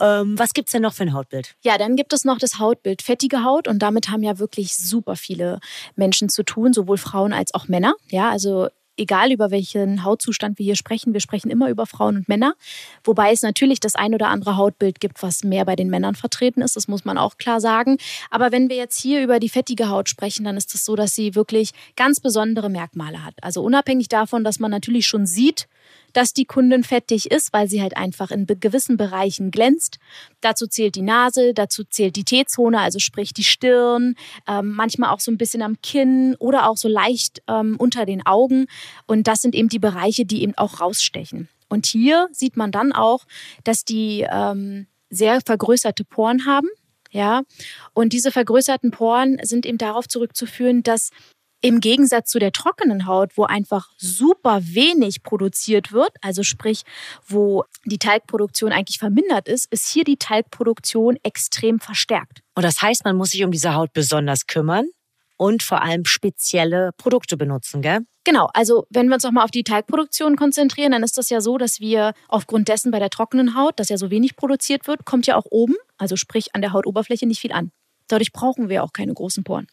Ähm, 0.00 0.38
was 0.38 0.52
gibt's 0.52 0.72
denn 0.72 0.82
noch 0.82 0.94
für 0.94 1.02
ein 1.02 1.12
Hautbild? 1.12 1.54
Ja, 1.62 1.76
dann 1.76 1.96
gibt 1.96 2.12
es 2.12 2.24
noch 2.24 2.38
das 2.38 2.58
Hautbild 2.58 3.02
fettige 3.02 3.44
Haut 3.44 3.68
und 3.68 3.80
damit 3.80 4.08
haben 4.08 4.22
ja 4.22 4.38
wirklich 4.38 4.76
super 4.76 5.16
viele 5.16 5.60
Menschen 5.96 6.28
zu 6.28 6.44
tun, 6.44 6.72
sowohl 6.72 6.98
Frauen 6.98 7.32
als 7.32 7.52
auch 7.54 7.68
Männer. 7.68 7.94
Ja, 8.08 8.30
also 8.30 8.68
egal 8.98 9.32
über 9.32 9.50
welchen 9.50 10.04
Hautzustand 10.04 10.58
wir 10.58 10.64
hier 10.64 10.76
sprechen, 10.76 11.12
wir 11.12 11.20
sprechen 11.20 11.50
immer 11.50 11.70
über 11.70 11.86
Frauen 11.86 12.16
und 12.16 12.28
Männer. 12.28 12.54
Wobei 13.04 13.32
es 13.32 13.42
natürlich 13.42 13.80
das 13.80 13.94
ein 13.94 14.14
oder 14.14 14.28
andere 14.28 14.56
Hautbild 14.56 15.00
gibt, 15.00 15.22
was 15.22 15.44
mehr 15.44 15.64
bei 15.64 15.76
den 15.76 15.88
Männern 15.88 16.14
vertreten 16.14 16.62
ist. 16.62 16.76
Das 16.76 16.88
muss 16.88 17.04
man 17.04 17.18
auch 17.18 17.38
klar 17.38 17.60
sagen. 17.60 17.96
Aber 18.30 18.52
wenn 18.52 18.68
wir 18.68 18.76
jetzt 18.76 19.00
hier 19.00 19.22
über 19.22 19.40
die 19.40 19.48
fettige 19.48 19.88
Haut 19.88 20.08
sprechen, 20.08 20.44
dann 20.44 20.56
ist 20.56 20.68
es 20.68 20.72
das 20.72 20.84
so, 20.84 20.96
dass 20.96 21.14
sie 21.14 21.34
wirklich 21.34 21.70
ganz 21.96 22.20
besondere 22.20 22.68
Merkmale 22.68 23.24
hat. 23.24 23.34
Also 23.42 23.62
unabhängig 23.62 24.08
davon, 24.08 24.44
dass 24.44 24.58
man 24.58 24.70
natürlich 24.70 25.06
schon 25.06 25.26
sieht, 25.26 25.68
dass 26.12 26.32
die 26.32 26.44
Kundin 26.44 26.84
fettig 26.84 27.30
ist, 27.30 27.52
weil 27.52 27.68
sie 27.68 27.82
halt 27.82 27.96
einfach 27.96 28.30
in 28.30 28.46
gewissen 28.46 28.96
Bereichen 28.96 29.50
glänzt. 29.50 29.98
Dazu 30.40 30.66
zählt 30.66 30.94
die 30.94 31.02
Nase, 31.02 31.54
dazu 31.54 31.84
zählt 31.84 32.16
die 32.16 32.24
T-Zone, 32.24 32.80
also 32.80 32.98
sprich 32.98 33.32
die 33.32 33.44
Stirn, 33.44 34.14
ähm, 34.46 34.72
manchmal 34.72 35.10
auch 35.10 35.20
so 35.20 35.30
ein 35.30 35.38
bisschen 35.38 35.62
am 35.62 35.80
Kinn 35.82 36.36
oder 36.38 36.68
auch 36.68 36.76
so 36.76 36.88
leicht 36.88 37.42
ähm, 37.48 37.76
unter 37.78 38.06
den 38.06 38.24
Augen. 38.26 38.66
Und 39.06 39.26
das 39.26 39.40
sind 39.40 39.54
eben 39.54 39.68
die 39.68 39.78
Bereiche, 39.78 40.24
die 40.24 40.42
eben 40.42 40.56
auch 40.56 40.80
rausstechen. 40.80 41.48
Und 41.68 41.86
hier 41.86 42.28
sieht 42.32 42.56
man 42.56 42.72
dann 42.72 42.92
auch, 42.92 43.24
dass 43.64 43.84
die 43.84 44.26
ähm, 44.30 44.86
sehr 45.10 45.40
vergrößerte 45.44 46.04
Poren 46.04 46.46
haben. 46.46 46.68
Ja, 47.10 47.42
und 47.94 48.12
diese 48.12 48.30
vergrößerten 48.30 48.90
Poren 48.90 49.38
sind 49.42 49.64
eben 49.64 49.78
darauf 49.78 50.08
zurückzuführen, 50.08 50.82
dass 50.82 51.08
im 51.60 51.80
Gegensatz 51.80 52.30
zu 52.30 52.38
der 52.38 52.52
trockenen 52.52 53.06
Haut, 53.06 53.36
wo 53.36 53.44
einfach 53.44 53.90
super 53.96 54.60
wenig 54.62 55.22
produziert 55.22 55.92
wird, 55.92 56.10
also 56.22 56.42
sprich, 56.42 56.82
wo 57.26 57.64
die 57.84 57.98
Talgproduktion 57.98 58.72
eigentlich 58.72 58.98
vermindert 58.98 59.48
ist, 59.48 59.66
ist 59.72 59.88
hier 59.88 60.04
die 60.04 60.16
Talgproduktion 60.16 61.18
extrem 61.22 61.80
verstärkt. 61.80 62.40
Und 62.54 62.64
das 62.64 62.80
heißt, 62.80 63.04
man 63.04 63.16
muss 63.16 63.30
sich 63.30 63.44
um 63.44 63.50
diese 63.50 63.74
Haut 63.74 63.92
besonders 63.92 64.46
kümmern 64.46 64.86
und 65.36 65.62
vor 65.62 65.82
allem 65.82 66.04
spezielle 66.04 66.90
Produkte 66.96 67.36
benutzen, 67.36 67.82
gell? 67.82 68.00
Genau, 68.24 68.50
also 68.52 68.86
wenn 68.90 69.08
wir 69.08 69.14
uns 69.14 69.24
nochmal 69.24 69.44
auf 69.44 69.50
die 69.50 69.62
Teigproduktion 69.62 70.36
konzentrieren, 70.36 70.92
dann 70.92 71.02
ist 71.02 71.16
das 71.16 71.30
ja 71.30 71.40
so, 71.40 71.56
dass 71.56 71.80
wir 71.80 72.12
aufgrund 72.28 72.68
dessen 72.68 72.90
bei 72.90 72.98
der 72.98 73.08
trockenen 73.08 73.56
Haut, 73.56 73.80
dass 73.80 73.88
ja 73.88 73.96
so 73.96 74.10
wenig 74.10 74.36
produziert 74.36 74.86
wird, 74.86 75.06
kommt 75.06 75.26
ja 75.26 75.36
auch 75.36 75.46
oben, 75.48 75.76
also 75.96 76.16
sprich 76.16 76.54
an 76.54 76.60
der 76.60 76.72
Hautoberfläche 76.72 77.26
nicht 77.26 77.40
viel 77.40 77.52
an. 77.52 77.72
Dadurch 78.06 78.32
brauchen 78.32 78.68
wir 78.68 78.84
auch 78.84 78.92
keine 78.92 79.14
großen 79.14 79.44
Poren. 79.44 79.66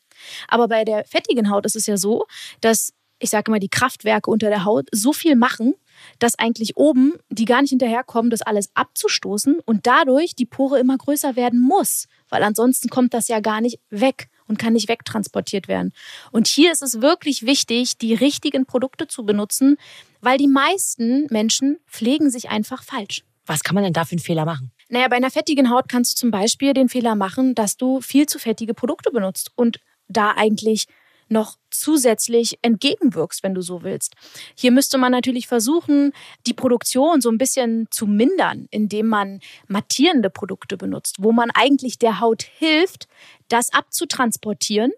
Aber 0.48 0.68
bei 0.68 0.84
der 0.86 1.06
fettigen 1.06 1.50
Haut 1.50 1.66
ist 1.66 1.76
es 1.76 1.86
ja 1.86 1.98
so, 1.98 2.26
dass 2.62 2.94
ich 3.20 3.30
sage 3.30 3.50
mal, 3.50 3.60
die 3.60 3.70
Kraftwerke 3.70 4.30
unter 4.30 4.50
der 4.50 4.66
Haut 4.66 4.88
so 4.92 5.14
viel 5.14 5.36
machen, 5.36 5.74
dass 6.20 6.38
eigentlich 6.38 6.76
oben 6.76 7.14
die 7.30 7.46
gar 7.46 7.62
nicht 7.62 7.70
hinterherkommen, 7.70 8.30
das 8.30 8.42
alles 8.42 8.70
abzustoßen 8.74 9.60
und 9.66 9.88
dadurch 9.88 10.36
die 10.36 10.46
Pore 10.46 10.80
immer 10.80 10.98
größer 10.98 11.36
werden 11.36 11.60
muss, 11.62 12.08
weil 12.30 12.44
ansonsten 12.44 12.90
kommt 12.90 13.14
das 13.14 13.28
ja 13.28 13.40
gar 13.40 13.62
nicht 13.62 13.80
weg 13.90 14.28
und 14.48 14.60
kann 14.60 14.74
nicht 14.74 14.90
wegtransportiert 14.90 15.68
werden. 15.68 15.94
Und 16.32 16.48
hier 16.48 16.72
ist 16.72 16.82
es 16.82 17.02
wirklich 17.02 17.46
wichtig, 17.46 17.98
die 17.98 18.14
richtigen 18.14 18.66
Produkte 18.66 19.08
zu 19.08 19.26
benutzen, 19.26 19.78
weil 20.22 20.38
die 20.38 20.48
meisten 20.48 21.28
Menschen 21.30 21.78
pflegen 21.88 22.30
sich 22.30 22.50
einfach 22.50 22.84
falsch. 22.84 23.24
Was 23.46 23.64
kann 23.64 23.76
man 23.76 23.84
denn 23.84 23.94
da 23.94 24.06
für 24.06 24.14
einen 24.14 24.20
Fehler 24.20 24.46
machen? 24.46 24.72
Naja, 24.90 25.08
bei 25.08 25.16
einer 25.16 25.32
fettigen 25.32 25.70
Haut 25.70 25.88
kannst 25.88 26.14
du 26.14 26.16
zum 26.20 26.32
Beispiel 26.32 26.74
den 26.74 26.90
Fehler 26.90 27.16
machen, 27.16 27.56
dass 27.56 27.78
du 27.78 28.02
viel 28.02 28.26
zu 28.26 28.40
fettige 28.40 28.74
Produkte 28.74 29.12
benutzt 29.12 29.52
und 29.56 29.80
da 30.08 30.32
eigentlich 30.32 30.88
noch 31.28 31.58
zusätzlich 31.72 32.60
entgegenwirkst, 32.62 33.44
wenn 33.44 33.56
du 33.56 33.62
so 33.62 33.84
willst. 33.84 34.14
Hier 34.56 34.72
müsste 34.72 34.98
man 34.98 35.12
natürlich 35.12 35.48
versuchen, 35.48 36.12
die 36.46 36.54
Produktion 36.54 37.22
so 37.22 37.30
ein 37.30 37.38
bisschen 37.38 37.88
zu 37.90 38.06
mindern, 38.06 38.68
indem 38.70 39.08
man 39.08 39.40
mattierende 39.68 40.30
Produkte 40.30 40.78
benutzt, 40.78 41.18
wo 41.20 41.32
man 41.32 41.50
eigentlich 41.52 41.98
der 41.98 42.20
Haut 42.20 42.44
hilft, 42.44 43.08
das 43.48 43.74
abzutransportieren 43.74 44.92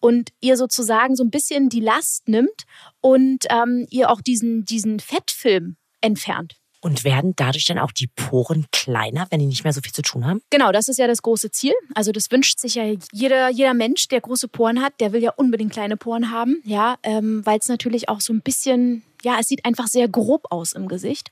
und 0.00 0.30
ihr 0.40 0.56
sozusagen 0.56 1.16
so 1.16 1.24
ein 1.24 1.30
bisschen 1.30 1.68
die 1.68 1.80
Last 1.80 2.28
nimmt 2.28 2.64
und 3.00 3.44
ähm, 3.50 3.86
ihr 3.90 4.10
auch 4.10 4.20
diesen, 4.20 4.64
diesen 4.64 5.00
Fettfilm 5.00 5.76
entfernt. 6.00 6.54
Und 6.84 7.02
werden 7.02 7.32
dadurch 7.34 7.64
dann 7.64 7.78
auch 7.78 7.92
die 7.92 8.08
Poren 8.08 8.66
kleiner, 8.70 9.26
wenn 9.30 9.40
die 9.40 9.46
nicht 9.46 9.64
mehr 9.64 9.72
so 9.72 9.80
viel 9.80 9.94
zu 9.94 10.02
tun 10.02 10.26
haben? 10.26 10.42
Genau, 10.50 10.70
das 10.70 10.88
ist 10.88 10.98
ja 10.98 11.06
das 11.06 11.22
große 11.22 11.50
Ziel. 11.50 11.72
Also 11.94 12.12
das 12.12 12.30
wünscht 12.30 12.58
sich 12.58 12.74
ja 12.74 12.84
jeder, 13.10 13.48
jeder 13.48 13.72
Mensch, 13.72 14.06
der 14.08 14.20
große 14.20 14.48
Poren 14.48 14.82
hat, 14.82 14.92
der 15.00 15.12
will 15.12 15.22
ja 15.22 15.32
unbedingt 15.34 15.72
kleine 15.72 15.96
Poren 15.96 16.30
haben, 16.30 16.60
ja, 16.62 16.96
ähm, 17.02 17.40
weil 17.46 17.58
es 17.58 17.68
natürlich 17.68 18.10
auch 18.10 18.20
so 18.20 18.34
ein 18.34 18.42
bisschen, 18.42 19.02
ja, 19.22 19.38
es 19.40 19.48
sieht 19.48 19.64
einfach 19.64 19.86
sehr 19.86 20.08
grob 20.08 20.44
aus 20.50 20.74
im 20.74 20.86
Gesicht. 20.86 21.30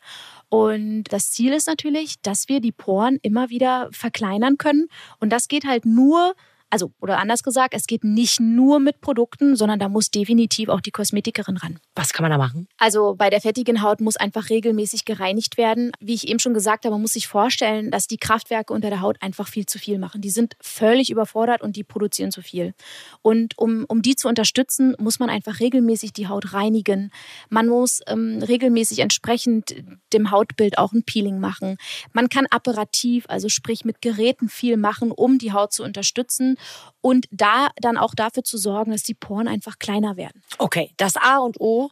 Und 0.49 1.05
das 1.11 1.33
Ziel 1.33 1.53
ist 1.53 1.67
natürlich, 1.67 2.15
dass 2.23 2.49
wir 2.49 2.61
die 2.61 2.73
Poren 2.73 3.19
immer 3.21 3.51
wieder 3.51 3.91
verkleinern 3.93 4.57
können. 4.57 4.89
Und 5.21 5.35
das 5.35 5.49
geht 5.49 5.67
halt 5.67 5.85
nur 5.85 6.35
also, 6.73 6.91
oder 7.03 7.19
anders 7.19 7.43
gesagt, 7.43 7.75
es 7.75 7.87
geht 7.87 8.03
nicht 8.03 8.41
nur 8.41 8.81
mit 8.81 9.03
Produkten, 9.03 9.57
sondern 9.57 9.79
da 9.79 9.91
muss 9.91 10.11
definitiv 10.11 10.71
auch 10.71 10.81
die 10.81 10.91
Kosmetikerin 10.91 11.59
ran. 11.59 11.79
Was 11.95 12.15
kann 12.15 12.25
man 12.25 12.31
da 12.31 12.39
machen? 12.39 12.67
Also 12.79 13.15
bei 13.15 13.29
der 13.29 13.43
fettigen 13.43 13.83
Haut 13.83 14.01
muss 14.01 14.17
einfach 14.17 14.49
regelmäßig 14.49 15.05
gereinigt 15.05 15.59
werden. 15.59 15.93
Wie 16.01 16.15
ich 16.15 16.27
eben 16.29 16.39
schon 16.39 16.55
gesagt 16.55 16.87
habe, 16.87 16.95
man 16.95 17.03
muss 17.03 17.13
sich 17.13 17.29
vorstellen, 17.29 17.91
dass 17.91 18.07
die 18.07 18.17
Kraftwerke 18.17 18.73
unter 18.73 18.89
der 18.89 19.03
Haut 19.03 19.19
einfach 19.21 19.49
viel 19.49 19.67
zu 19.67 19.79
viel 19.79 19.99
machen. 19.99 20.23
Die 20.23 20.31
sind 20.31 20.57
völlig 20.63 21.11
überfordert 21.11 21.61
und 21.61 21.77
die 21.77 21.85
produzieren 21.85 22.31
zu 22.31 22.41
viel. 22.41 22.73
Und 23.21 23.59
um, 23.59 23.85
um 23.89 24.01
die 24.01 24.17
zu 24.17 24.27
unterstützen, 24.27 24.97
muss 24.99 25.19
man 25.19 25.29
einfach 25.29 25.61
regelmäßig 25.61 26.15
die 26.15 26.29
Haut 26.29 26.55
reinigen. 26.55 27.11
Man 27.51 27.69
muss 27.69 28.01
ähm, 28.07 28.43
regelmäßig 28.43 29.01
entsprechend 29.01 29.75
dem 30.15 30.31
Hautbild 30.31 30.79
auch 30.79 30.95
ein 30.95 31.03
Peeling 31.03 31.39
machen. 31.39 31.77
Man 32.15 32.31
kann 32.31 32.47
apparativ, 32.47 33.27
also 33.29 33.51
sprich 33.51 33.85
mit 33.85 34.01
Geräten 34.01 34.49
viel 34.49 34.79
machen, 34.79 35.11
um 35.11 35.37
die 35.37 35.53
Haut 35.53 35.75
zu 35.75 35.83
unterstützen 35.83 36.57
und 37.01 37.27
da 37.31 37.69
dann 37.77 37.97
auch 37.97 38.15
dafür 38.15 38.45
zu 38.45 38.59
sorgen, 38.59 38.93
dass 38.93 39.03
die 39.03 39.15
Poren 39.15 39.49
einfach 39.49 39.79
kleiner 39.79 40.17
werden. 40.17 40.43
Okay, 40.59 40.93
das 40.97 41.17
A 41.17 41.39
und 41.39 41.61
O 41.61 41.91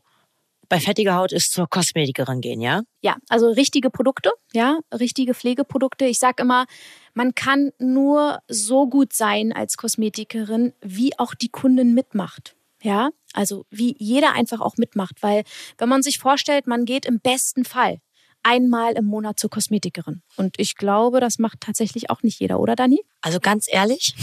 bei 0.71 0.79
fettiger 0.79 1.17
Haut 1.17 1.33
ist 1.33 1.53
zur 1.53 1.69
Kosmetikerin 1.69 2.41
gehen, 2.41 2.61
ja? 2.61 2.83
Ja, 3.03 3.17
also 3.29 3.50
richtige 3.50 3.91
Produkte, 3.91 4.31
ja, 4.53 4.79
richtige 4.95 5.35
Pflegeprodukte. 5.35 6.05
Ich 6.05 6.21
sage 6.21 6.43
immer, 6.43 6.67
man 7.12 7.35
kann 7.35 7.73
nur 7.79 8.39
so 8.47 8.89
gut 8.89 9.12
sein 9.12 9.53
als 9.53 9.77
Kosmetikerin, 9.77 10.73
wie 10.81 11.19
auch 11.19 11.35
die 11.35 11.49
Kundin 11.49 11.93
mitmacht. 11.93 12.55
Ja, 12.83 13.11
also 13.35 13.67
wie 13.71 13.95
jeder 13.99 14.33
einfach 14.33 14.61
auch 14.61 14.77
mitmacht, 14.77 15.23
weil 15.23 15.43
wenn 15.77 15.89
man 15.89 16.03
sich 16.03 16.19
vorstellt, 16.19 16.67
man 16.67 16.85
geht 16.85 17.05
im 17.05 17.21
besten 17.21 17.65
Fall 17.65 17.99
einmal 18.42 18.94
im 18.94 19.04
Monat 19.04 19.38
zur 19.38 19.50
Kosmetikerin. 19.50 20.23
Und 20.37 20.54
ich 20.59 20.76
glaube, 20.76 21.20
das 21.20 21.38
macht 21.38 21.61
tatsächlich 21.61 22.11
auch 22.11 22.23
nicht 22.23 22.40
jeder, 22.40 22.61
oder 22.61 22.76
Dani? 22.76 23.00
Also 23.20 23.40
ganz 23.40 23.66
ehrlich, 23.68 24.14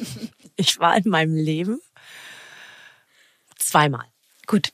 ich 0.56 0.78
war 0.78 0.96
in 0.96 1.08
meinem 1.08 1.34
Leben 1.34 1.80
zweimal. 3.58 4.06
Gut. 4.46 4.70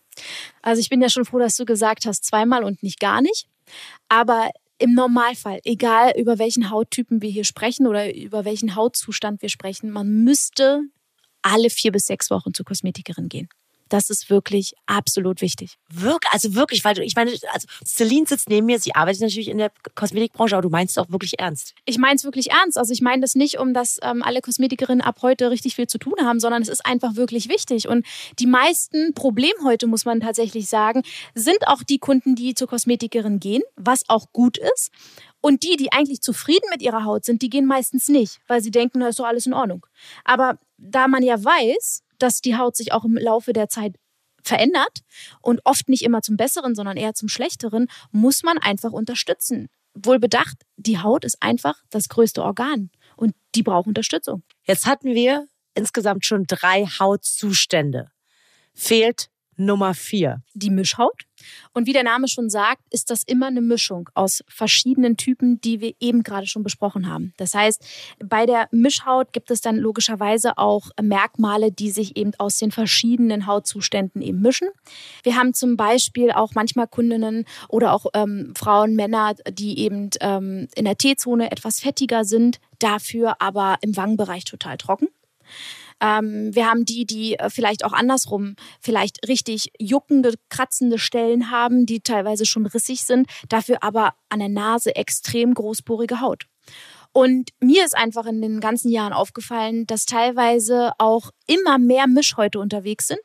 Also 0.60 0.80
ich 0.80 0.90
bin 0.90 1.00
ja 1.00 1.08
schon 1.08 1.24
froh, 1.24 1.38
dass 1.38 1.56
du 1.56 1.64
gesagt 1.64 2.06
hast, 2.06 2.24
zweimal 2.24 2.64
und 2.64 2.82
nicht 2.82 3.00
gar 3.00 3.22
nicht. 3.22 3.48
Aber 4.08 4.50
im 4.78 4.94
Normalfall, 4.94 5.60
egal 5.64 6.12
über 6.18 6.38
welchen 6.38 6.68
Hauttypen 6.68 7.22
wir 7.22 7.30
hier 7.30 7.44
sprechen 7.44 7.86
oder 7.86 8.14
über 8.14 8.44
welchen 8.44 8.74
Hautzustand 8.74 9.40
wir 9.40 9.48
sprechen, 9.48 9.90
man 9.90 10.24
müsste 10.24 10.82
alle 11.40 11.70
vier 11.70 11.92
bis 11.92 12.06
sechs 12.06 12.30
Wochen 12.30 12.52
zur 12.52 12.66
Kosmetikerin 12.66 13.28
gehen. 13.28 13.48
Das 13.92 14.08
ist 14.08 14.30
wirklich 14.30 14.72
absolut 14.86 15.42
wichtig. 15.42 15.76
Wirklich, 15.90 16.32
also 16.32 16.54
wirklich, 16.54 16.82
weil 16.82 16.94
du, 16.94 17.02
ich 17.02 17.14
meine, 17.14 17.30
also 17.52 17.68
Celine 17.84 18.26
sitzt 18.26 18.48
neben 18.48 18.64
mir, 18.64 18.78
sie 18.78 18.94
arbeitet 18.94 19.20
natürlich 19.20 19.48
in 19.48 19.58
der 19.58 19.70
Kosmetikbranche, 19.94 20.56
aber 20.56 20.62
du 20.62 20.70
meinst 20.70 20.96
es 20.96 20.98
auch 20.98 21.10
wirklich 21.10 21.38
ernst. 21.38 21.74
Ich 21.84 21.98
meine 21.98 22.14
es 22.14 22.24
wirklich 22.24 22.50
ernst. 22.52 22.78
Also 22.78 22.94
ich 22.94 23.02
meine 23.02 23.20
das 23.20 23.34
nicht, 23.34 23.58
um 23.58 23.74
dass 23.74 23.98
ähm, 24.00 24.22
alle 24.22 24.40
Kosmetikerinnen 24.40 25.02
ab 25.02 25.18
heute 25.20 25.50
richtig 25.50 25.74
viel 25.74 25.88
zu 25.88 25.98
tun 25.98 26.14
haben, 26.22 26.40
sondern 26.40 26.62
es 26.62 26.70
ist 26.70 26.86
einfach 26.86 27.16
wirklich 27.16 27.50
wichtig. 27.50 27.86
Und 27.86 28.06
die 28.38 28.46
meisten 28.46 29.12
Probleme 29.12 29.62
heute, 29.62 29.86
muss 29.86 30.06
man 30.06 30.20
tatsächlich 30.20 30.68
sagen, 30.68 31.02
sind 31.34 31.68
auch 31.68 31.82
die 31.82 31.98
Kunden, 31.98 32.34
die 32.34 32.54
zur 32.54 32.68
Kosmetikerin 32.68 33.40
gehen, 33.40 33.62
was 33.76 34.08
auch 34.08 34.32
gut 34.32 34.56
ist. 34.56 34.90
Und 35.42 35.64
die, 35.64 35.76
die 35.76 35.92
eigentlich 35.92 36.22
zufrieden 36.22 36.70
mit 36.70 36.80
ihrer 36.80 37.04
Haut 37.04 37.26
sind, 37.26 37.42
die 37.42 37.50
gehen 37.50 37.66
meistens 37.66 38.08
nicht, 38.08 38.40
weil 38.48 38.62
sie 38.62 38.70
denken, 38.70 39.00
da 39.00 39.08
ist 39.08 39.18
doch 39.18 39.26
alles 39.26 39.44
in 39.44 39.52
Ordnung. 39.52 39.84
Aber 40.24 40.58
da 40.78 41.08
man 41.08 41.22
ja 41.22 41.44
weiß, 41.44 42.04
dass 42.22 42.40
die 42.40 42.56
Haut 42.56 42.76
sich 42.76 42.92
auch 42.92 43.04
im 43.04 43.16
Laufe 43.16 43.52
der 43.52 43.68
Zeit 43.68 43.96
verändert 44.42 45.00
und 45.40 45.60
oft 45.64 45.88
nicht 45.88 46.02
immer 46.02 46.22
zum 46.22 46.36
Besseren, 46.36 46.74
sondern 46.74 46.96
eher 46.96 47.14
zum 47.14 47.28
Schlechteren, 47.28 47.88
muss 48.10 48.42
man 48.42 48.58
einfach 48.58 48.92
unterstützen. 48.92 49.68
Wohl 49.94 50.18
bedacht, 50.18 50.56
die 50.76 50.98
Haut 50.98 51.24
ist 51.24 51.36
einfach 51.40 51.82
das 51.90 52.08
größte 52.08 52.42
Organ 52.42 52.90
und 53.16 53.34
die 53.54 53.62
braucht 53.62 53.86
Unterstützung. 53.86 54.42
Jetzt 54.64 54.86
hatten 54.86 55.14
wir 55.14 55.46
insgesamt 55.74 56.24
schon 56.24 56.44
drei 56.46 56.86
Hautzustände. 56.86 58.10
Fehlt 58.74 59.28
Nummer 59.56 59.94
vier. 59.94 60.42
Die 60.54 60.70
Mischhaut. 60.70 61.24
Und 61.72 61.86
wie 61.86 61.92
der 61.92 62.02
Name 62.02 62.28
schon 62.28 62.50
sagt, 62.50 62.82
ist 62.90 63.10
das 63.10 63.22
immer 63.22 63.46
eine 63.46 63.60
Mischung 63.60 64.08
aus 64.14 64.42
verschiedenen 64.48 65.16
Typen, 65.16 65.60
die 65.60 65.80
wir 65.80 65.94
eben 66.00 66.22
gerade 66.22 66.46
schon 66.46 66.62
besprochen 66.62 67.08
haben. 67.08 67.32
Das 67.36 67.54
heißt, 67.54 67.84
bei 68.24 68.46
der 68.46 68.68
Mischhaut 68.70 69.32
gibt 69.32 69.50
es 69.50 69.60
dann 69.60 69.76
logischerweise 69.76 70.58
auch 70.58 70.90
Merkmale, 71.00 71.72
die 71.72 71.90
sich 71.90 72.16
eben 72.16 72.32
aus 72.38 72.58
den 72.58 72.70
verschiedenen 72.70 73.46
Hautzuständen 73.46 74.22
eben 74.22 74.40
mischen. 74.40 74.68
Wir 75.22 75.36
haben 75.36 75.54
zum 75.54 75.76
Beispiel 75.76 76.30
auch 76.32 76.52
manchmal 76.54 76.88
Kundinnen 76.88 77.44
oder 77.68 77.92
auch 77.92 78.06
ähm, 78.14 78.52
Frauen, 78.56 78.94
Männer, 78.94 79.34
die 79.50 79.78
eben 79.78 80.10
ähm, 80.20 80.68
in 80.74 80.84
der 80.84 80.96
T-Zone 80.96 81.50
etwas 81.50 81.80
fettiger 81.80 82.24
sind, 82.24 82.58
dafür 82.78 83.36
aber 83.40 83.76
im 83.80 83.96
Wangenbereich 83.96 84.44
total 84.44 84.76
trocken. 84.76 85.08
Ähm, 86.02 86.54
wir 86.54 86.68
haben 86.68 86.84
die, 86.84 87.06
die 87.06 87.38
äh, 87.38 87.48
vielleicht 87.48 87.84
auch 87.84 87.92
andersrum 87.92 88.56
vielleicht 88.80 89.26
richtig 89.28 89.70
juckende, 89.78 90.34
kratzende 90.50 90.98
Stellen 90.98 91.50
haben, 91.50 91.86
die 91.86 92.00
teilweise 92.00 92.44
schon 92.44 92.66
rissig 92.66 93.04
sind, 93.04 93.28
dafür 93.48 93.82
aber 93.82 94.14
an 94.28 94.40
der 94.40 94.48
Nase 94.48 94.96
extrem 94.96 95.54
großporige 95.54 96.20
Haut. 96.20 96.46
Und 97.12 97.50
mir 97.60 97.84
ist 97.84 97.96
einfach 97.96 98.26
in 98.26 98.42
den 98.42 98.60
ganzen 98.60 98.90
Jahren 98.90 99.12
aufgefallen, 99.12 99.86
dass 99.86 100.06
teilweise 100.06 100.92
auch 100.98 101.30
immer 101.46 101.78
mehr 101.78 102.08
Mischhäute 102.08 102.58
unterwegs 102.58 103.06
sind. 103.06 103.20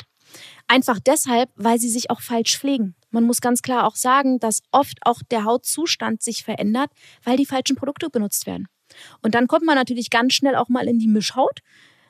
Einfach 0.68 1.00
deshalb, 1.00 1.50
weil 1.56 1.80
sie 1.80 1.90
sich 1.90 2.12
auch 2.12 2.22
falsch 2.22 2.58
pflegen. 2.58 2.96
man 3.10 3.24
muss 3.24 3.40
ganz 3.40 3.62
klar 3.62 3.88
auch 3.88 3.96
sagen, 3.96 4.38
dass 4.40 4.62
oft 4.72 4.98
auch 5.04 5.22
der 5.32 5.46
Hautzustand 5.46 6.22
sich 6.22 6.44
verändert, 6.44 6.92
weil 7.24 7.38
die 7.38 7.46
falschen 7.46 7.78
Produkte 7.78 8.10
benutzt 8.10 8.46
werden. 8.46 8.68
Und 9.22 9.34
dann 9.34 9.48
kommt 9.48 9.66
man 9.66 9.76
natürlich 9.76 10.10
ganz 10.10 10.34
schnell 10.34 10.56
auch 10.56 10.70
mal 10.70 10.88
in 10.88 11.00
die 11.00 11.08
Mischhaut, 11.08 11.62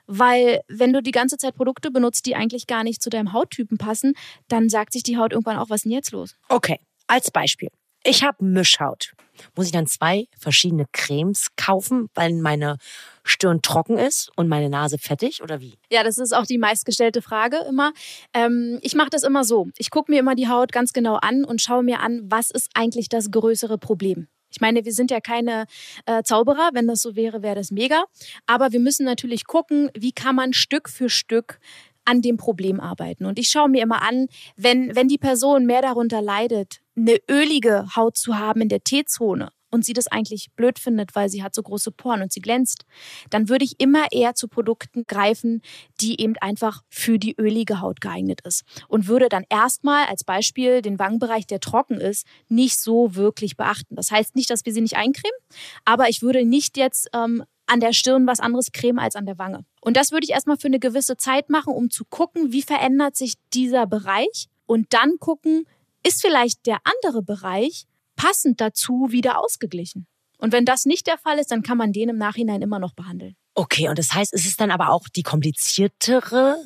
weil 0.08 0.62
wenn 0.68 0.94
du 0.94 1.02
die 1.02 1.12
ganze 1.12 1.38
Zeit 1.38 1.56
Produkte 1.56 1.92
benutzt, 1.92 2.26
die 2.26 2.36
eigentlich 2.36 2.66
gar 2.66 2.84
nicht 2.84 3.02
zu 3.02 3.10
deinem 3.10 3.34
Hauttypen 3.34 3.78
passen, 3.78 4.14
dann 4.48 4.70
sagt 4.70 4.94
sich 4.94 5.04
die 5.04 5.18
Haut 5.18 5.34
irgendwann 5.34 5.58
auch, 5.58 5.70
was 5.70 5.78
ist 5.78 5.84
denn 5.86 5.92
jetzt 5.92 6.12
los? 6.12 6.36
Okay, 6.50 6.80
als 7.08 7.30
Beispiel. 7.32 7.70
Ich 8.04 8.24
habe 8.24 8.44
Mischhaut. 8.44 9.14
Muss 9.56 9.68
ich 9.68 9.72
dann 9.72 9.86
zwei 9.86 10.28
verschiedene 10.40 10.86
Cremes 10.94 11.48
kaufen, 11.58 12.10
weil 12.16 12.34
meine 12.34 12.78
Stirn 13.24 13.62
trocken 13.62 13.98
ist 13.98 14.32
und 14.36 14.48
meine 14.48 14.70
Nase 14.70 14.98
fettig 14.98 15.44
oder 15.44 15.60
wie? 15.60 15.78
Ja, 15.92 16.04
das 16.04 16.18
ist 16.18 16.34
auch 16.34 16.46
die 16.46 16.58
meistgestellte 16.58 17.22
Frage 17.22 17.58
immer. 17.68 17.92
Ähm, 18.34 18.80
ich 18.82 18.96
mache 18.96 19.10
das 19.10 19.24
immer 19.24 19.44
so. 19.44 19.68
Ich 19.78 19.92
gucke 19.92 20.12
mir 20.12 20.20
immer 20.20 20.36
die 20.36 20.48
Haut 20.48 20.72
ganz 20.72 20.94
genau 20.94 21.16
an 21.16 21.44
und 21.44 21.62
schaue 21.62 21.84
mir 21.84 22.00
an, 22.00 22.22
was 22.24 22.50
ist 22.50 22.70
eigentlich 22.74 23.10
das 23.10 23.30
größere 23.30 23.78
Problem. 23.78 24.28
Ich 24.58 24.62
meine, 24.62 24.84
wir 24.86 24.92
sind 24.92 25.12
ja 25.12 25.20
keine 25.20 25.68
äh, 26.08 26.24
Zauberer. 26.24 26.72
Wenn 26.74 26.88
das 26.88 27.04
so 27.04 27.16
wäre, 27.16 27.44
wäre 27.44 27.54
das 27.54 27.70
mega. 27.70 28.06
Aber 28.48 28.72
wir 28.72 28.80
müssen 28.80 29.06
natürlich 29.06 29.46
gucken, 29.46 29.92
wie 29.96 30.12
kann 30.12 30.36
man 30.36 30.52
Stück 30.52 30.90
für 30.90 31.10
Stück 31.10 31.60
an 32.06 32.24
dem 32.24 32.38
Problem 32.38 32.80
arbeiten. 32.80 33.26
Und 33.26 33.38
ich 33.38 33.50
schaue 33.50 33.70
mir 33.70 33.84
immer 33.84 34.02
an, 34.02 34.30
wenn, 34.56 34.96
wenn 34.96 35.08
die 35.08 35.20
Person 35.20 35.68
mehr 35.68 35.84
darunter 35.84 36.24
leidet, 36.24 36.80
eine 36.96 37.20
ölige 37.30 37.86
Haut 37.96 38.18
zu 38.18 38.40
haben 38.40 38.62
in 38.62 38.70
der 38.70 38.84
T-Zone 38.84 39.52
und 39.70 39.86
sie 39.86 39.94
das 39.94 40.08
eigentlich 40.08 40.50
blöd 40.56 40.80
findet, 40.80 41.16
weil 41.16 41.30
sie 41.30 41.44
hat 41.44 41.54
so 41.54 41.62
große 41.62 41.92
Poren 41.92 42.22
und 42.22 42.32
sie 42.32 42.40
glänzt, 42.40 42.86
dann 43.30 43.50
würde 43.50 43.66
ich 43.66 43.80
immer 43.80 44.06
eher 44.12 44.36
zu 44.36 44.48
Produkten 44.48 45.06
greifen, 45.08 45.62
die 46.00 46.22
eben 46.22 46.36
einfach 46.38 46.84
für 46.90 47.20
die 47.20 47.36
ölige 47.38 47.82
Haut 47.82 48.02
geeignet 48.02 48.42
ist 48.42 48.64
und 48.88 49.08
würde 49.08 49.30
dann 49.30 49.46
erstmal 49.50 50.06
als 50.08 50.24
Beispiel 50.24 50.82
den 50.82 51.00
Wangenbereich, 51.00 51.48
der 51.48 51.60
trocken 51.60 52.00
ist, 52.00 52.26
nicht 52.48 52.80
so 52.80 53.16
wirklich 53.16 53.58
beachten. 53.58 53.96
Das 53.96 54.12
heißt 54.12 54.36
nicht, 54.36 54.50
dass 54.50 54.66
wir 54.66 54.74
sie 54.74 54.82
nicht 54.82 54.98
eincremen, 54.98 55.38
aber 55.86 56.10
ich 56.10 56.22
würde 56.22 56.46
nicht 56.46 56.78
jetzt 56.78 57.10
ähm, 57.14 57.44
an 57.66 57.80
der 57.80 57.94
Stirn 57.94 58.26
was 58.26 58.40
anderes 58.40 58.72
cremen 58.72 59.00
als 59.00 59.16
an 59.16 59.26
der 59.26 59.38
Wange. 59.38 59.66
Und 59.82 59.98
das 59.98 60.12
würde 60.12 60.26
ich 60.26 60.32
erstmal 60.32 60.58
für 60.58 60.68
eine 60.68 60.80
gewisse 60.80 61.18
Zeit 61.18 61.50
machen, 61.50 61.74
um 61.74 61.90
zu 61.90 62.06
gucken, 62.06 62.52
wie 62.52 62.62
verändert 62.62 63.16
sich 63.16 63.34
dieser 63.54 63.86
Bereich 63.86 64.48
und 64.66 64.94
dann 64.94 65.18
gucken, 65.20 65.66
ist 66.06 66.22
vielleicht 66.22 66.66
der 66.66 66.80
andere 66.84 67.22
Bereich 67.22 67.86
passend 68.18 68.60
dazu 68.60 69.08
wieder 69.10 69.40
ausgeglichen. 69.40 70.08
Und 70.38 70.52
wenn 70.52 70.66
das 70.66 70.86
nicht 70.86 71.08
der 71.08 71.18
Fall 71.18 71.40
ist, 71.40 71.52
dann 71.52 71.64
kann 71.64 71.78
man 71.78 71.94
den 71.94 72.10
im 72.10 72.18
Nachhinein 72.18 72.62
immer 72.62 72.80
noch 72.80 72.94
behandeln. 72.94 73.36
Okay, 73.56 73.90
und 73.90 73.98
das 73.98 74.14
heißt, 74.14 74.34
ist 74.34 74.46
es 74.46 74.58
dann 74.58 74.70
aber 74.70 74.92
auch 74.92 75.08
die 75.08 75.24
kompliziertere 75.24 76.58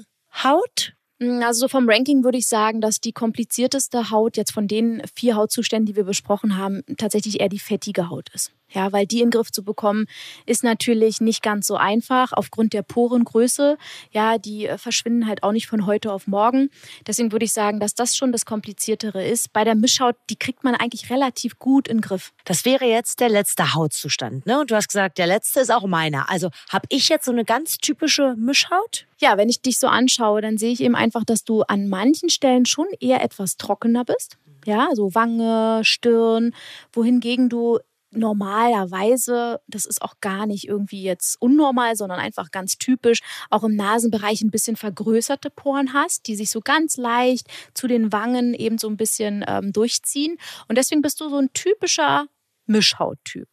Haut? 0.43 0.93
Mm, 1.19 1.41
also 1.43 1.67
vom 1.67 1.87
Ranking 1.87 2.23
würde 2.23 2.37
ich 2.37 2.47
sagen, 2.47 2.81
dass 2.81 2.99
die 2.99 3.13
komplizierteste 3.13 4.09
Haut 4.09 4.35
jetzt 4.35 4.51
von 4.51 4.67
den 4.67 5.01
vier 5.15 5.35
Hautzuständen, 5.35 5.85
die 5.85 5.95
wir 5.95 6.03
besprochen 6.03 6.57
haben, 6.57 6.81
tatsächlich 6.97 7.39
eher 7.39 7.49
die 7.49 7.59
fettige 7.59 8.09
Haut 8.09 8.27
ist. 8.33 8.51
Ja, 8.73 8.91
weil 8.91 9.05
die 9.05 9.19
in 9.19 9.27
den 9.27 9.31
Griff 9.31 9.51
zu 9.51 9.63
bekommen, 9.63 10.05
ist 10.45 10.63
natürlich 10.63 11.21
nicht 11.21 11.43
ganz 11.43 11.67
so 11.67 11.75
einfach 11.75 12.31
aufgrund 12.33 12.73
der 12.73 12.81
Porengröße. 12.81 13.77
Ja, 14.11 14.37
die 14.37 14.67
äh, 14.67 14.77
verschwinden 14.77 15.27
halt 15.27 15.43
auch 15.43 15.51
nicht 15.51 15.67
von 15.67 15.85
heute 15.85 16.11
auf 16.11 16.27
morgen. 16.27 16.69
Deswegen 17.07 17.31
würde 17.31 17.45
ich 17.45 17.53
sagen, 17.53 17.79
dass 17.79 17.95
das 17.95 18.15
schon 18.15 18.31
das 18.31 18.45
Kompliziertere 18.45 19.25
ist. 19.25 19.53
Bei 19.53 19.63
der 19.63 19.75
Mischhaut, 19.75 20.15
die 20.29 20.35
kriegt 20.35 20.63
man 20.63 20.75
eigentlich 20.75 21.09
relativ 21.09 21.59
gut 21.59 21.87
in 21.87 21.97
den 21.97 22.01
Griff. 22.01 22.33
Das 22.45 22.65
wäre 22.65 22.85
jetzt 22.85 23.19
der 23.19 23.29
letzte 23.29 23.73
Hautzustand, 23.73 24.45
ne? 24.45 24.59
Und 24.59 24.71
du 24.71 24.75
hast 24.75 24.87
gesagt, 24.87 25.17
der 25.17 25.27
letzte 25.27 25.59
ist 25.59 25.71
auch 25.71 25.85
meiner. 25.85 26.29
Also 26.29 26.49
habe 26.69 26.85
ich 26.89 27.09
jetzt 27.09 27.25
so 27.25 27.31
eine 27.31 27.45
ganz 27.45 27.77
typische 27.77 28.35
Mischhaut? 28.37 29.05
Ja, 29.19 29.37
wenn 29.37 29.49
ich 29.49 29.61
dich 29.61 29.79
so 29.79 29.87
anschaue, 29.87 30.41
dann 30.41 30.57
sehe 30.57 30.71
ich 30.71 30.81
eben 30.81 30.95
einfach, 30.95 31.23
dass 31.23 31.43
du 31.43 31.61
an 31.63 31.89
manchen 31.89 32.29
Stellen 32.29 32.65
schon 32.65 32.87
eher 32.99 33.23
etwas 33.23 33.57
trockener 33.57 34.03
bist. 34.05 34.37
Ja, 34.65 34.89
so 34.93 35.13
Wange, 35.15 35.81
Stirn, 35.83 36.53
wohingegen 36.93 37.49
du 37.49 37.79
normalerweise, 38.11 39.61
das 39.67 39.85
ist 39.85 40.01
auch 40.01 40.15
gar 40.21 40.45
nicht 40.45 40.67
irgendwie 40.67 41.03
jetzt 41.03 41.41
unnormal, 41.41 41.95
sondern 41.95 42.19
einfach 42.19 42.51
ganz 42.51 42.77
typisch, 42.77 43.21
auch 43.49 43.63
im 43.63 43.75
Nasenbereich 43.75 44.41
ein 44.41 44.51
bisschen 44.51 44.75
vergrößerte 44.75 45.49
Poren 45.49 45.93
hast, 45.93 46.27
die 46.27 46.35
sich 46.35 46.49
so 46.49 46.61
ganz 46.61 46.97
leicht 46.97 47.47
zu 47.73 47.87
den 47.87 48.11
Wangen 48.11 48.53
eben 48.53 48.77
so 48.77 48.87
ein 48.87 48.97
bisschen 48.97 49.43
ähm, 49.47 49.71
durchziehen. 49.73 50.37
Und 50.67 50.77
deswegen 50.77 51.01
bist 51.01 51.21
du 51.21 51.29
so 51.29 51.37
ein 51.37 51.51
typischer 51.53 52.27
Mischhauttyp. 52.65 53.47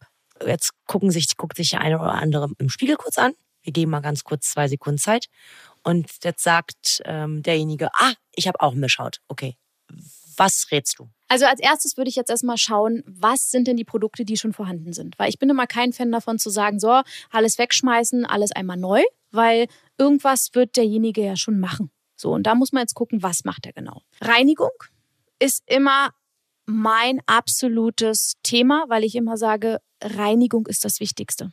Jetzt 0.45 0.71
gucken 0.85 1.11
sich, 1.11 1.35
guckt 1.37 1.57
sich 1.57 1.71
der 1.71 1.81
eine 1.81 1.99
oder 1.99 2.13
andere 2.13 2.49
im 2.59 2.69
Spiegel 2.69 2.95
kurz 2.95 3.17
an. 3.17 3.33
Wir 3.61 3.73
geben 3.73 3.91
mal 3.91 3.99
ganz 3.99 4.23
kurz 4.23 4.51
zwei 4.51 4.67
Sekunden 4.67 4.99
Zeit. 4.99 5.27
Und 5.83 6.09
jetzt 6.23 6.43
sagt 6.43 7.01
ähm, 7.05 7.43
derjenige, 7.43 7.89
ah, 7.93 8.13
ich 8.33 8.47
habe 8.47 8.61
auch 8.61 8.73
Mischhaut. 8.73 9.19
Okay, 9.27 9.55
was 10.39 10.67
rätst 10.71 10.97
du? 10.99 11.09
Also 11.27 11.45
als 11.45 11.59
erstes 11.59 11.97
würde 11.97 12.09
ich 12.09 12.15
jetzt 12.15 12.29
erstmal 12.29 12.57
schauen, 12.57 13.03
was 13.05 13.51
sind 13.51 13.67
denn 13.67 13.77
die 13.77 13.83
Produkte, 13.83 14.25
die 14.25 14.37
schon 14.37 14.53
vorhanden 14.53 14.93
sind. 14.93 15.19
Weil 15.19 15.29
ich 15.29 15.37
bin 15.37 15.49
immer 15.49 15.67
kein 15.67 15.93
Fan 15.93 16.11
davon 16.11 16.39
zu 16.39 16.49
sagen, 16.49 16.79
so, 16.79 17.01
alles 17.29 17.57
wegschmeißen, 17.59 18.25
alles 18.25 18.51
einmal 18.51 18.77
neu, 18.77 19.03
weil 19.31 19.67
irgendwas 19.97 20.49
wird 20.53 20.77
derjenige 20.77 21.23
ja 21.23 21.35
schon 21.35 21.59
machen. 21.59 21.91
So, 22.15 22.31
und 22.31 22.43
da 22.43 22.55
muss 22.55 22.71
man 22.71 22.81
jetzt 22.81 22.95
gucken, 22.95 23.21
was 23.21 23.43
macht 23.43 23.65
er 23.65 23.73
genau. 23.73 24.01
Reinigung 24.21 24.71
ist 25.39 25.63
immer 25.67 26.09
mein 26.65 27.19
absolutes 27.25 28.33
Thema, 28.43 28.85
weil 28.87 29.03
ich 29.03 29.15
immer 29.15 29.37
sage, 29.37 29.79
Reinigung 30.01 30.67
ist 30.67 30.85
das 30.85 30.99
Wichtigste. 30.99 31.51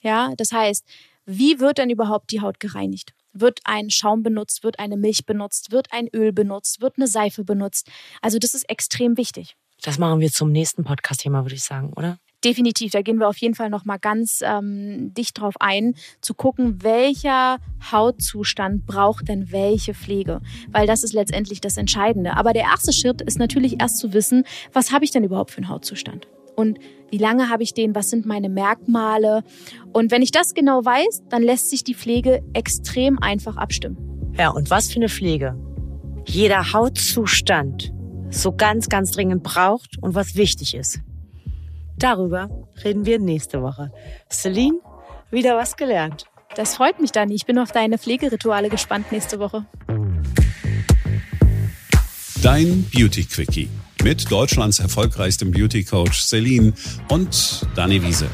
Ja, 0.00 0.32
das 0.36 0.52
heißt, 0.52 0.84
wie 1.26 1.60
wird 1.60 1.78
denn 1.78 1.90
überhaupt 1.90 2.30
die 2.30 2.40
Haut 2.40 2.60
gereinigt? 2.60 3.12
Wird 3.32 3.60
ein 3.64 3.90
Schaum 3.90 4.22
benutzt, 4.22 4.64
wird 4.64 4.78
eine 4.78 4.96
Milch 4.96 5.26
benutzt, 5.26 5.70
wird 5.70 5.88
ein 5.92 6.08
Öl 6.14 6.32
benutzt, 6.32 6.80
wird 6.80 6.94
eine 6.96 7.06
Seife 7.06 7.44
benutzt? 7.44 7.88
Also 8.22 8.38
das 8.38 8.54
ist 8.54 8.68
extrem 8.68 9.16
wichtig. 9.16 9.56
Das 9.82 9.98
machen 9.98 10.20
wir 10.20 10.30
zum 10.30 10.50
nächsten 10.50 10.84
Podcast-Thema, 10.84 11.44
würde 11.44 11.54
ich 11.54 11.62
sagen, 11.62 11.92
oder? 11.94 12.18
Definitiv, 12.44 12.92
da 12.92 13.02
gehen 13.02 13.18
wir 13.18 13.28
auf 13.28 13.38
jeden 13.38 13.56
Fall 13.56 13.68
noch 13.68 13.84
mal 13.84 13.98
ganz 13.98 14.40
ähm, 14.44 15.12
dicht 15.12 15.40
drauf 15.40 15.54
ein, 15.58 15.94
zu 16.20 16.34
gucken, 16.34 16.84
welcher 16.84 17.58
Hautzustand 17.90 18.86
braucht 18.86 19.26
denn 19.28 19.50
welche 19.50 19.92
Pflege, 19.92 20.40
weil 20.70 20.86
das 20.86 21.02
ist 21.02 21.14
letztendlich 21.14 21.60
das 21.60 21.76
Entscheidende. 21.76 22.36
Aber 22.36 22.52
der 22.52 22.62
erste 22.62 22.92
Schritt 22.92 23.22
ist 23.22 23.40
natürlich 23.40 23.80
erst 23.80 23.98
zu 23.98 24.12
wissen, 24.12 24.44
was 24.72 24.92
habe 24.92 25.04
ich 25.04 25.10
denn 25.10 25.24
überhaupt 25.24 25.50
für 25.50 25.58
einen 25.58 25.68
Hautzustand? 25.68 26.28
Und 26.58 26.78
wie 27.10 27.18
lange 27.18 27.48
habe 27.48 27.62
ich 27.62 27.72
den, 27.72 27.94
was 27.94 28.10
sind 28.10 28.26
meine 28.26 28.50
Merkmale. 28.50 29.42
Und 29.92 30.10
wenn 30.10 30.20
ich 30.20 30.30
das 30.30 30.52
genau 30.52 30.84
weiß, 30.84 31.22
dann 31.30 31.42
lässt 31.42 31.70
sich 31.70 31.84
die 31.84 31.94
Pflege 31.94 32.42
extrem 32.52 33.18
einfach 33.18 33.56
abstimmen. 33.56 33.96
Ja, 34.36 34.50
und 34.50 34.68
was 34.68 34.90
für 34.90 34.96
eine 34.96 35.08
Pflege 35.08 35.56
jeder 36.28 36.72
Hautzustand 36.72 37.92
so 38.30 38.52
ganz, 38.52 38.88
ganz 38.88 39.12
dringend 39.12 39.42
braucht 39.42 39.96
und 40.02 40.14
was 40.14 40.36
wichtig 40.36 40.74
ist. 40.74 41.00
Darüber 41.96 42.50
reden 42.84 43.06
wir 43.06 43.18
nächste 43.18 43.62
Woche. 43.62 43.90
Celine, 44.30 44.78
wieder 45.30 45.56
was 45.56 45.76
gelernt. 45.76 46.26
Das 46.54 46.76
freut 46.76 47.00
mich, 47.00 47.12
Dani. 47.12 47.34
Ich 47.34 47.46
bin 47.46 47.58
auf 47.58 47.72
deine 47.72 47.98
Pflegerituale 47.98 48.68
gespannt 48.68 49.10
nächste 49.10 49.38
Woche. 49.38 49.64
Dein 52.42 52.84
Beauty 52.92 53.24
Quickie 53.24 53.68
mit 54.02 54.30
Deutschlands 54.30 54.78
erfolgreichstem 54.78 55.50
Beauty 55.50 55.84
Coach 55.84 56.22
Celine 56.22 56.72
und 57.08 57.66
Dani 57.74 58.02
Wiese. 58.02 58.28